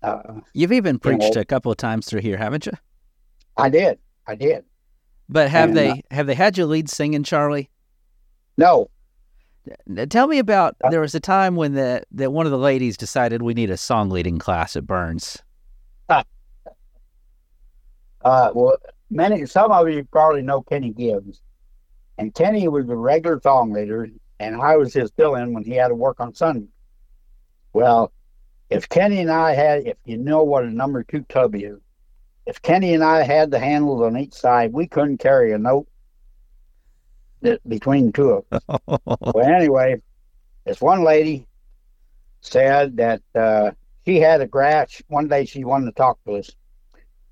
[0.04, 2.74] uh, You've even know- preached a couple of times through here, haven't you?
[3.58, 4.66] I did, I did.
[5.28, 7.70] But have And, they uh, have they had you lead singing, Charlie?
[8.58, 8.90] No,
[10.10, 10.76] Tell me about.
[10.84, 13.70] Uh, There was a time when the that one of the ladies decided we need
[13.70, 15.42] a song leading class at Burns.
[16.10, 16.24] uh,
[18.24, 18.78] well,
[19.10, 21.42] many some of you probably know Kenny Gibbs,
[22.18, 24.10] and Kenny was a regular song leader,
[24.40, 26.68] and I was his fill-in when he had to work on Sunday.
[27.74, 28.12] Well,
[28.70, 31.78] if Kenny and I had, if you know what a number two tub is,
[32.46, 35.88] if Kenny and I had the handles on each side, we couldn't carry a note
[37.68, 38.80] between the two of us.
[39.08, 40.02] well, anyway,
[40.66, 41.48] this one lady
[42.42, 43.72] said that uh,
[44.06, 45.02] she had a graph.
[45.08, 46.52] One day she wanted to talk to us.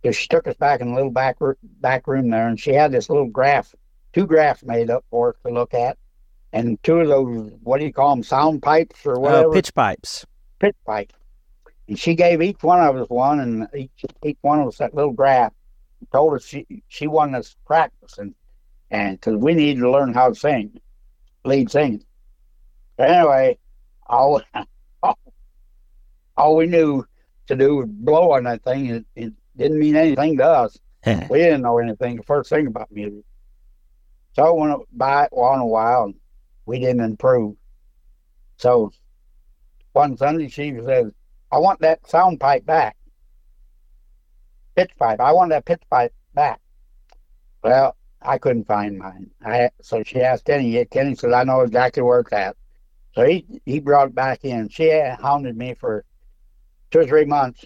[0.03, 1.37] So she took us back in a little back
[1.79, 3.73] back room there, and she had this little graph,
[4.11, 5.97] two graphs made up for us to look at,
[6.51, 9.73] and two of those what do you call them, sound pipes or whatever, Uh, pitch
[9.73, 10.25] pipes.
[10.59, 11.13] pitch pipe.
[11.87, 14.93] And she gave each one of us one, and each each one of us that
[14.93, 15.53] little graph.
[16.11, 18.35] Told us she she wanted us to practice, and
[18.93, 20.79] and because we needed to learn how to sing,
[21.43, 22.05] lead singing.
[22.95, 23.57] But anyway,
[24.07, 24.41] all
[26.37, 27.05] all we knew
[27.47, 28.85] to do was blow on that thing.
[28.87, 30.77] It, it didn't mean anything to us.
[31.29, 33.25] We didn't know anything the first thing about music.
[34.33, 36.15] So it went by on a while, and
[36.65, 37.55] we didn't improve.
[38.57, 38.93] So
[39.91, 41.11] one Sunday she says,
[41.51, 42.95] "I want that sound pipe back."
[44.75, 45.19] pitch pipe.
[45.19, 46.59] I want that pitch pipe back.
[47.63, 47.95] Well,
[48.25, 49.29] I couldn't find mine.
[49.43, 50.83] I so she asked Kenny.
[50.85, 52.55] Kenny said, "I know exactly where it's at."
[53.13, 54.69] So he he brought it back in.
[54.69, 56.05] She hounded me for
[56.91, 57.65] two or three months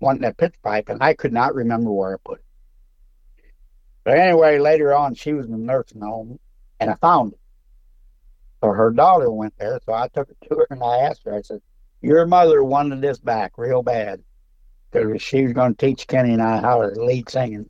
[0.00, 2.44] wanting that pitch pipe, and I could not remember where I put it.
[4.04, 6.38] But anyway, later on, she was in the nursing home,
[6.80, 7.38] and I found it.
[8.62, 11.34] So her daughter went there, so I took it to her and I asked her.
[11.34, 11.60] I said,
[12.00, 14.22] "Your mother wanted this back real bad
[14.90, 17.68] because she was going to teach Kenny and I how to lead singing."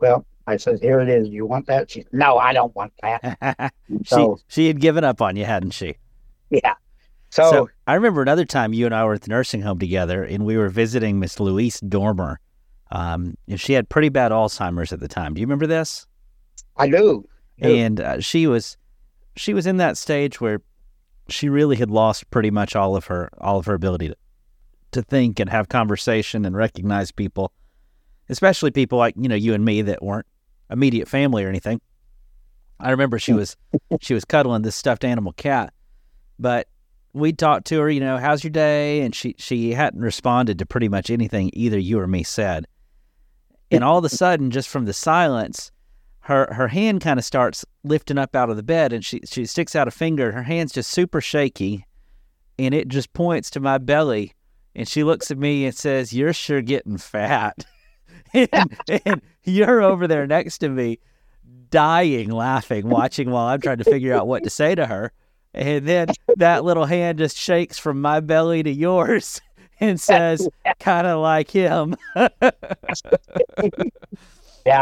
[0.00, 1.28] Well, I said, "Here it is.
[1.28, 3.72] You want that?" She "No, I don't want that."
[4.04, 5.96] so she she had given up on you, hadn't she?
[6.50, 6.74] Yeah.
[7.30, 10.24] So, so, I remember another time you and I were at the nursing home together,
[10.24, 12.40] and we were visiting Miss Louise Dormer.
[12.90, 15.34] Um, and she had pretty bad Alzheimer's at the time.
[15.34, 16.06] Do you remember this?
[16.76, 17.28] I do.
[17.62, 17.76] I do.
[17.76, 18.76] And uh, she was
[19.36, 20.60] she was in that stage where
[21.28, 24.16] she really had lost pretty much all of her all of her ability to,
[24.92, 27.52] to think and have conversation and recognize people,
[28.28, 30.26] especially people like you know you and me that weren't
[30.70, 31.80] immediate family or anything.
[32.78, 33.38] I remember she hmm.
[33.38, 33.56] was
[34.00, 35.72] she was cuddling this stuffed animal cat,
[36.38, 36.68] but
[37.12, 39.02] we talked to her, you know, how's your day?
[39.02, 42.66] And she she hadn't responded to pretty much anything either you or me said.
[43.70, 45.70] And all of a sudden, just from the silence,
[46.20, 49.46] her her hand kind of starts lifting up out of the bed and she she
[49.46, 50.32] sticks out a finger.
[50.32, 51.84] Her hand's just super shaky
[52.58, 54.32] and it just points to my belly
[54.74, 57.64] and she looks at me and says, You're sure getting fat.
[58.34, 60.98] and, and you're over there next to me
[61.70, 65.12] dying laughing, watching while I'm trying to figure out what to say to her.
[65.54, 69.40] And then that little hand just shakes from my belly to yours
[69.80, 71.96] and says, kind of like him.
[72.16, 72.50] yeah,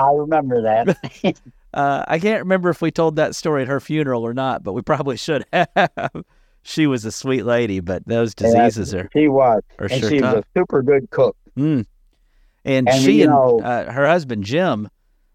[0.04, 1.40] I remember that.
[1.74, 4.72] uh, I can't remember if we told that story at her funeral or not, but
[4.72, 6.24] we probably should have.
[6.62, 9.10] she was a sweet lady, but those diseases yeah, are.
[9.12, 9.62] She was.
[9.78, 10.34] Are and sure she tough.
[10.36, 11.36] was a super good cook.
[11.56, 11.86] Mm.
[12.64, 14.88] And, And, she you and know- uh, her husband, Jim,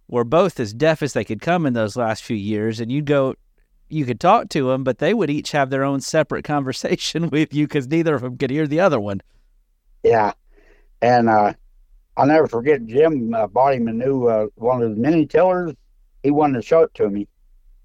[0.07, 2.79] were both as deaf as they could come in those last few years.
[2.79, 3.35] And you'd go,
[3.89, 7.53] you could talk to them, but they would each have their own separate conversation with
[7.53, 9.21] you because neither of them could hear the other one.
[10.03, 10.33] Yeah.
[11.01, 11.53] And uh,
[12.17, 15.73] I'll never forget Jim uh, bought him a new uh, one of his mini tillers.
[16.23, 17.27] He wanted to show it to me.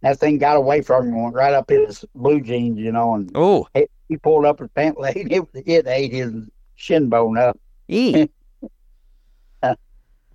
[0.02, 3.30] That thing got away from him went right up his blue jeans, you know, and
[3.34, 3.66] Oh,
[4.08, 5.28] he pulled up his pant leg.
[5.32, 6.32] It, it ate his
[6.76, 7.58] shin bone up.
[7.88, 8.28] e.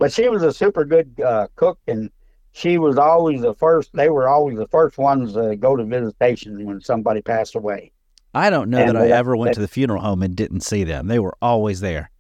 [0.04, 2.10] But she was a super good uh, cook, and
[2.52, 3.92] she was always the first.
[3.94, 7.94] They were always the first ones to go to visitation when somebody passed away.
[8.34, 10.84] I don't know And that I ever went to the funeral home and didn't see
[10.84, 11.08] them.
[11.08, 12.12] They were always there.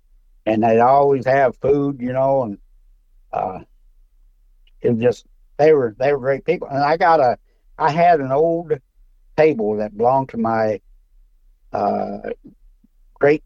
[0.45, 2.57] and they'd always have food, you know, and
[3.33, 3.59] uh,
[4.79, 5.25] it just
[5.57, 6.69] they were they were great people.
[6.69, 7.37] And I got a
[7.77, 8.71] I had an old
[9.35, 10.79] table that belonged to my
[11.73, 12.29] uh,
[13.15, 13.43] great,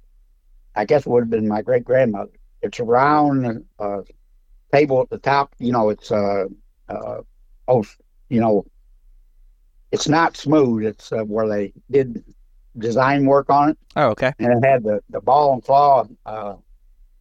[0.75, 2.33] I guess it would have been my great grandmother.
[2.61, 4.01] It's a round uh,
[4.73, 5.53] table at the top.
[5.59, 6.45] You know, it's uh,
[6.89, 7.21] uh,
[7.67, 7.85] oh,
[8.29, 8.65] you know,
[9.91, 10.85] it's not smooth.
[10.85, 12.23] It's uh, where they did
[12.77, 14.31] design work on it Oh, okay.
[14.37, 16.53] and it had the, the ball and claw uh,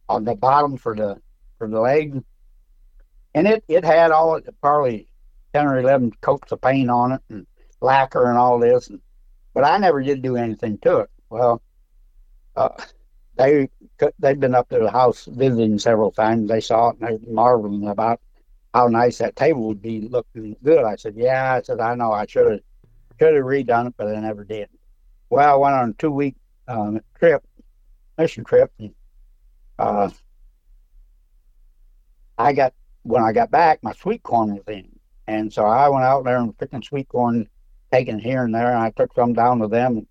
[0.07, 1.19] on the bottom for the
[1.57, 2.21] for the leg,
[3.33, 5.07] and it it had all probably
[5.53, 7.47] ten or eleven coats of paint on it and
[7.81, 8.99] lacquer and all this, and,
[9.53, 11.09] but I never did do anything to it.
[11.29, 11.61] Well,
[12.55, 12.69] uh,
[13.37, 13.69] they
[14.19, 16.49] they've been up to the house visiting several times.
[16.49, 18.19] They saw it and they were marveling about
[18.73, 20.83] how nice that table would be looking good.
[20.83, 22.59] I said, "Yeah," I said, "I know I should have
[23.19, 24.69] should have redone it, but I never did."
[25.29, 26.35] Well, I went on a two week
[26.67, 27.43] um, trip,
[28.17, 28.71] mission trip.
[28.79, 28.93] And,
[29.79, 30.09] uh,
[32.37, 32.73] I got
[33.03, 34.89] when I got back, my sweet corn was in,
[35.27, 37.47] and so I went out there and picking sweet corn,
[37.91, 40.07] taking here and there, and I took some down to them.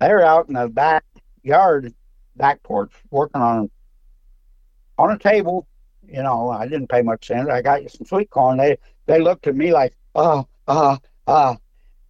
[0.00, 1.94] They were out in the backyard,
[2.36, 3.70] back porch, working on
[4.98, 5.66] on a table.
[6.06, 7.50] You know, I didn't pay much attention.
[7.50, 8.58] I got you some sweet corn.
[8.58, 11.56] They they looked at me like, oh, ah, ah,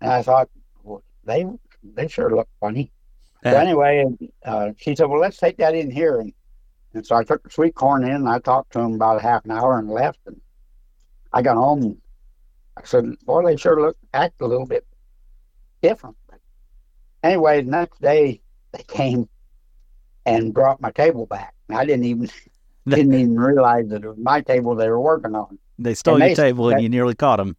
[0.01, 0.51] and I thought,
[0.83, 1.47] well, they
[1.83, 2.93] they sure look funny.
[3.47, 3.63] So Yeah.
[3.63, 4.05] anyway,
[4.45, 6.33] uh, she said, "Well, let's take that in here." And,
[6.95, 9.23] and so I took the sweet corn in, and I talked to him about a
[9.23, 10.21] half an hour and left.
[10.27, 10.41] And
[11.33, 12.01] I got home, and
[12.77, 14.87] I said, "Boy, they sure look act a little bit
[15.83, 16.41] different." But
[17.23, 18.41] anyway, the next day
[18.73, 19.29] they came
[20.27, 21.55] and brought my table back.
[21.71, 22.29] I didn't even
[22.89, 25.59] didn't even realize that it was my table they were working on.
[25.79, 27.57] They stole And your they- table and that- you nearly caught them.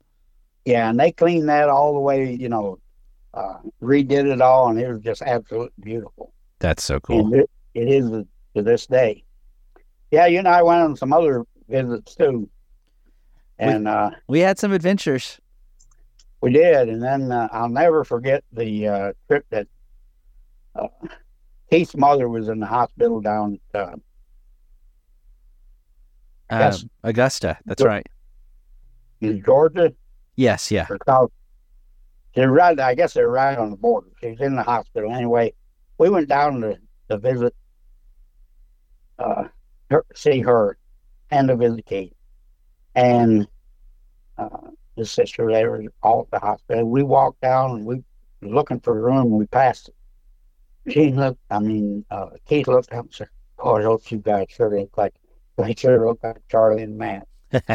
[0.66, 2.78] Yeah, and they cleaned that all the way, you know,
[3.34, 6.34] uh, redid it all, and it was just absolutely beautiful.
[6.60, 7.20] That's so cool.
[7.26, 9.24] And it, it is to this day.
[10.12, 12.50] Yeah, you and I went on some other visits too.
[13.60, 15.40] And uh, We had some adventures.
[16.42, 16.90] we did.
[16.90, 19.68] And then uh, I'll never forget the uh, trip that
[20.76, 20.88] uh,
[21.70, 23.96] Keith's mother was in the hospital down at uh,
[26.50, 26.86] Uh, Yes.
[27.04, 27.58] Augusta.
[27.66, 28.08] That's right.
[29.22, 29.94] in Georgia
[30.36, 30.72] Yes.
[30.72, 30.88] Yeah.
[31.08, 31.32] South.
[32.36, 32.80] They're right.
[32.80, 34.08] I guess they're right on the border.
[34.22, 35.54] She's in the hospital anyway.
[35.98, 36.78] We went down to,
[37.10, 37.56] to visit,
[39.18, 39.46] uh,
[39.90, 40.78] her, see her,
[41.32, 42.14] and to visit
[42.94, 43.48] and
[44.38, 45.52] uh, his sister.
[45.52, 46.86] They were all at the hospital.
[46.86, 47.96] We walked down and we
[48.42, 49.24] were looking for a room.
[49.28, 49.96] and We passed it.
[50.96, 51.40] Looked.
[51.50, 53.30] I mean, uh, Kate looked up and said,
[53.60, 55.14] "Oh, those two guys sure look like
[55.58, 57.28] they sure look like Charlie and Matt."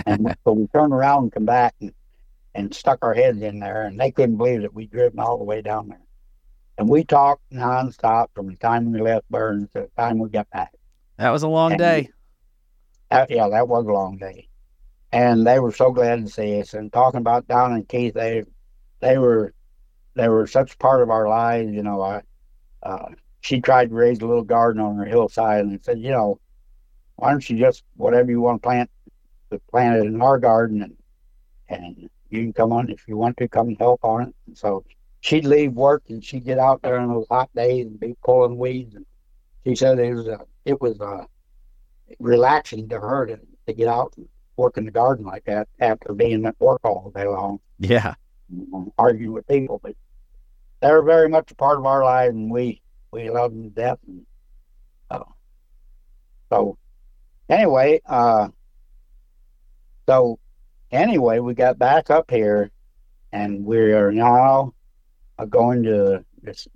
[0.07, 1.93] and so we turned around and come back and,
[2.55, 5.45] and stuck our heads in there, and they couldn't believe that we'd driven all the
[5.45, 6.01] way down there.
[6.79, 10.49] And we talked nonstop from the time we left Burns to the time we got
[10.51, 10.73] back.
[11.19, 12.09] That was a long And- day.
[13.11, 14.49] That, yeah, that was a long day.
[15.13, 16.73] And they were so glad to see us.
[16.73, 18.45] And talking about Don and Keith, they
[19.01, 19.53] they were
[20.15, 21.71] they were such part of our lives.
[21.73, 22.23] You know, I
[22.83, 23.07] uh,
[23.41, 26.41] she tried to raise a little garden on her hillside, and said, you know,
[27.17, 28.91] why don't you just whatever you want to plant,
[29.71, 30.97] plant it in our garden, and
[31.69, 34.35] and you can come on if you want to come and help on it.
[34.47, 34.85] And so
[35.21, 38.59] she'd leave work and she'd get out there on those hot days and be pulling
[38.59, 38.95] weeds.
[38.95, 39.07] And
[39.65, 41.25] she said it was uh, it was uh,
[42.19, 46.13] relaxing to her to, to get out and work in the garden like that after
[46.13, 48.15] being at work all day long, Yeah.
[48.99, 49.81] arguing with people.
[49.83, 49.95] But
[50.83, 53.71] they were very much a part of our lives, and we we loved them to
[53.71, 53.99] death.
[54.07, 54.27] And,
[55.11, 55.23] uh,
[56.51, 56.77] so
[57.49, 58.49] anyway, uh,
[60.09, 60.39] so
[60.91, 62.71] anyway, we got back up here,
[63.31, 64.75] and we are now
[65.39, 66.67] uh, going to this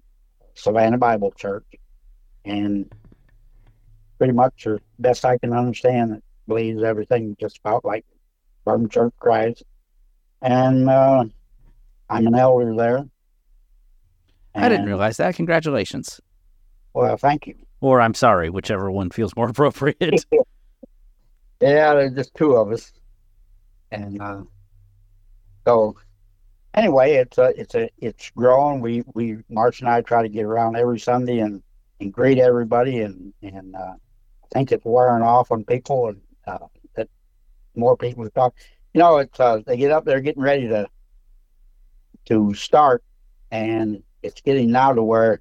[0.55, 1.67] Savanna Bible Church,
[2.45, 2.91] and
[4.19, 8.07] pretty much, as best I can understand, it believes everything just about like
[8.65, 9.65] Burton Church Christ,
[10.43, 11.25] and uh,
[12.09, 13.05] I'm an elder there.
[14.57, 15.35] I didn't realize that.
[15.37, 16.21] Congratulations.
[16.95, 17.55] Well, thank you.
[17.81, 20.25] Or I'm sorry, whichever one feels more appropriate.
[21.59, 22.93] Yeah, there's just two of us,
[23.91, 24.43] and uh,
[25.67, 25.97] so
[26.75, 28.83] anyway, it's a it's a it's growing.
[28.83, 31.63] We we March and I try to get around every Sunday and
[32.01, 36.59] and greet everybody, and and uh, I think it's wearing off on people, and uh,
[36.95, 37.09] that
[37.75, 38.55] more people talk.
[38.93, 40.87] You know, it's uh, they get up there getting ready to
[42.27, 43.03] to start,
[43.51, 45.41] and it's getting now to where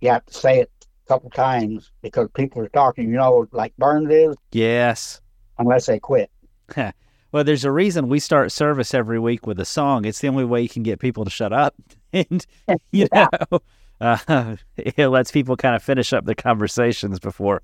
[0.00, 3.08] you have to say it a couple times because people are talking.
[3.10, 5.20] You know, like Burns is, yes.
[5.58, 6.30] unless they quit.
[7.32, 10.04] Well, there's a reason we start service every week with a song.
[10.04, 11.74] It's the only way you can get people to shut up.
[12.12, 12.46] And,
[12.92, 13.26] you Yeah.
[13.50, 13.58] know,
[14.00, 17.62] uh, it lets people kind of finish up the conversations before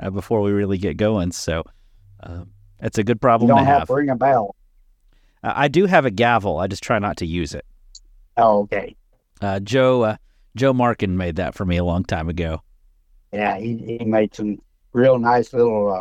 [0.00, 1.30] uh, before we really get going.
[1.30, 1.62] So
[2.24, 2.50] um,
[2.80, 3.86] it's a good You problem don't to have have.
[3.86, 4.56] to ring a bell.
[5.44, 6.58] Uh, I do have a gavel.
[6.58, 7.64] I just try not to use it.
[8.36, 8.96] Oh, okay.
[9.40, 10.16] Uh, Joe uh,
[10.56, 12.62] Joe Markin made that for me a long time ago.
[13.32, 14.58] Yeah, he, he made some
[14.92, 15.92] real nice little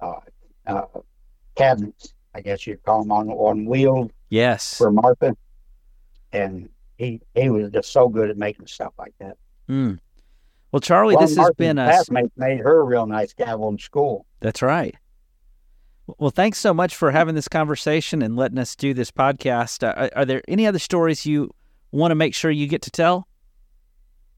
[0.00, 0.20] uh, uh,
[0.66, 1.00] uh,
[1.54, 4.76] cabinets, I guess you'd call them, on, on wheels Yes.
[4.76, 5.34] for Martha.
[6.32, 9.36] And he he was just so good at making stuff like that.
[9.68, 9.98] Mm.
[10.70, 13.68] Well, Charlie, One this of has been a classmates made her a real nice gavel
[13.68, 14.26] in school.
[14.40, 14.94] That's right.
[16.18, 19.82] Well, thanks so much for having this conversation and letting us do this podcast.
[19.86, 21.50] Uh, are there any other stories you
[21.92, 23.28] want to make sure you get to tell?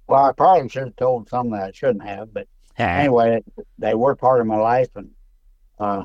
[0.07, 2.46] Well, I probably should have told some that I shouldn't have, but
[2.76, 3.42] anyway,
[3.78, 5.11] they were part of my life, and
[5.78, 6.05] uh,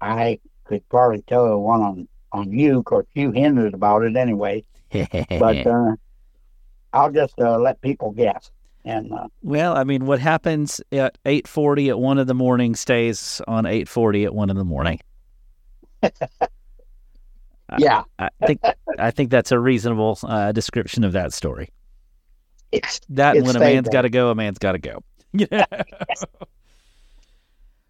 [0.00, 2.78] I could probably tell one on on you.
[2.78, 5.96] Of course, you hinted about it anyway, but uh,
[6.92, 8.50] I'll just uh, let people guess.
[8.86, 12.74] And uh, well, I mean, what happens at eight forty at one in the morning
[12.74, 15.00] stays on eight forty at one in the morning.
[17.78, 18.60] yeah, I think
[18.98, 21.70] I think that's a reasonable uh, description of that story.
[22.72, 25.02] it's That and It when a man's got to go, a man's got to go.
[25.36, 25.66] Yeah.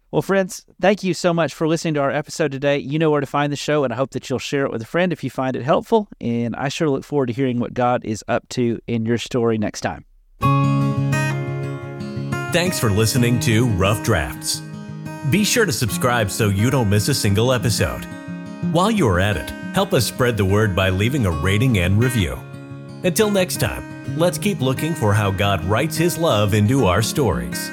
[0.09, 2.79] well, friends, thank you so much for listening to our episode today.
[2.79, 4.81] You know where to find the show, and I hope that you'll share it with
[4.81, 6.07] a friend if you find it helpful.
[6.19, 9.59] And I sure look forward to hearing what God is up to in your story
[9.59, 10.05] next time.
[12.51, 14.61] Thanks for listening to Rough Drafts.
[15.29, 18.07] Be sure to subscribe so you don't miss a single episode.
[18.71, 21.97] While you are at it, help us spread the word by leaving a rating and
[21.97, 22.37] review.
[23.03, 27.69] Until next time, let's keep looking for how God writes His love into our stories.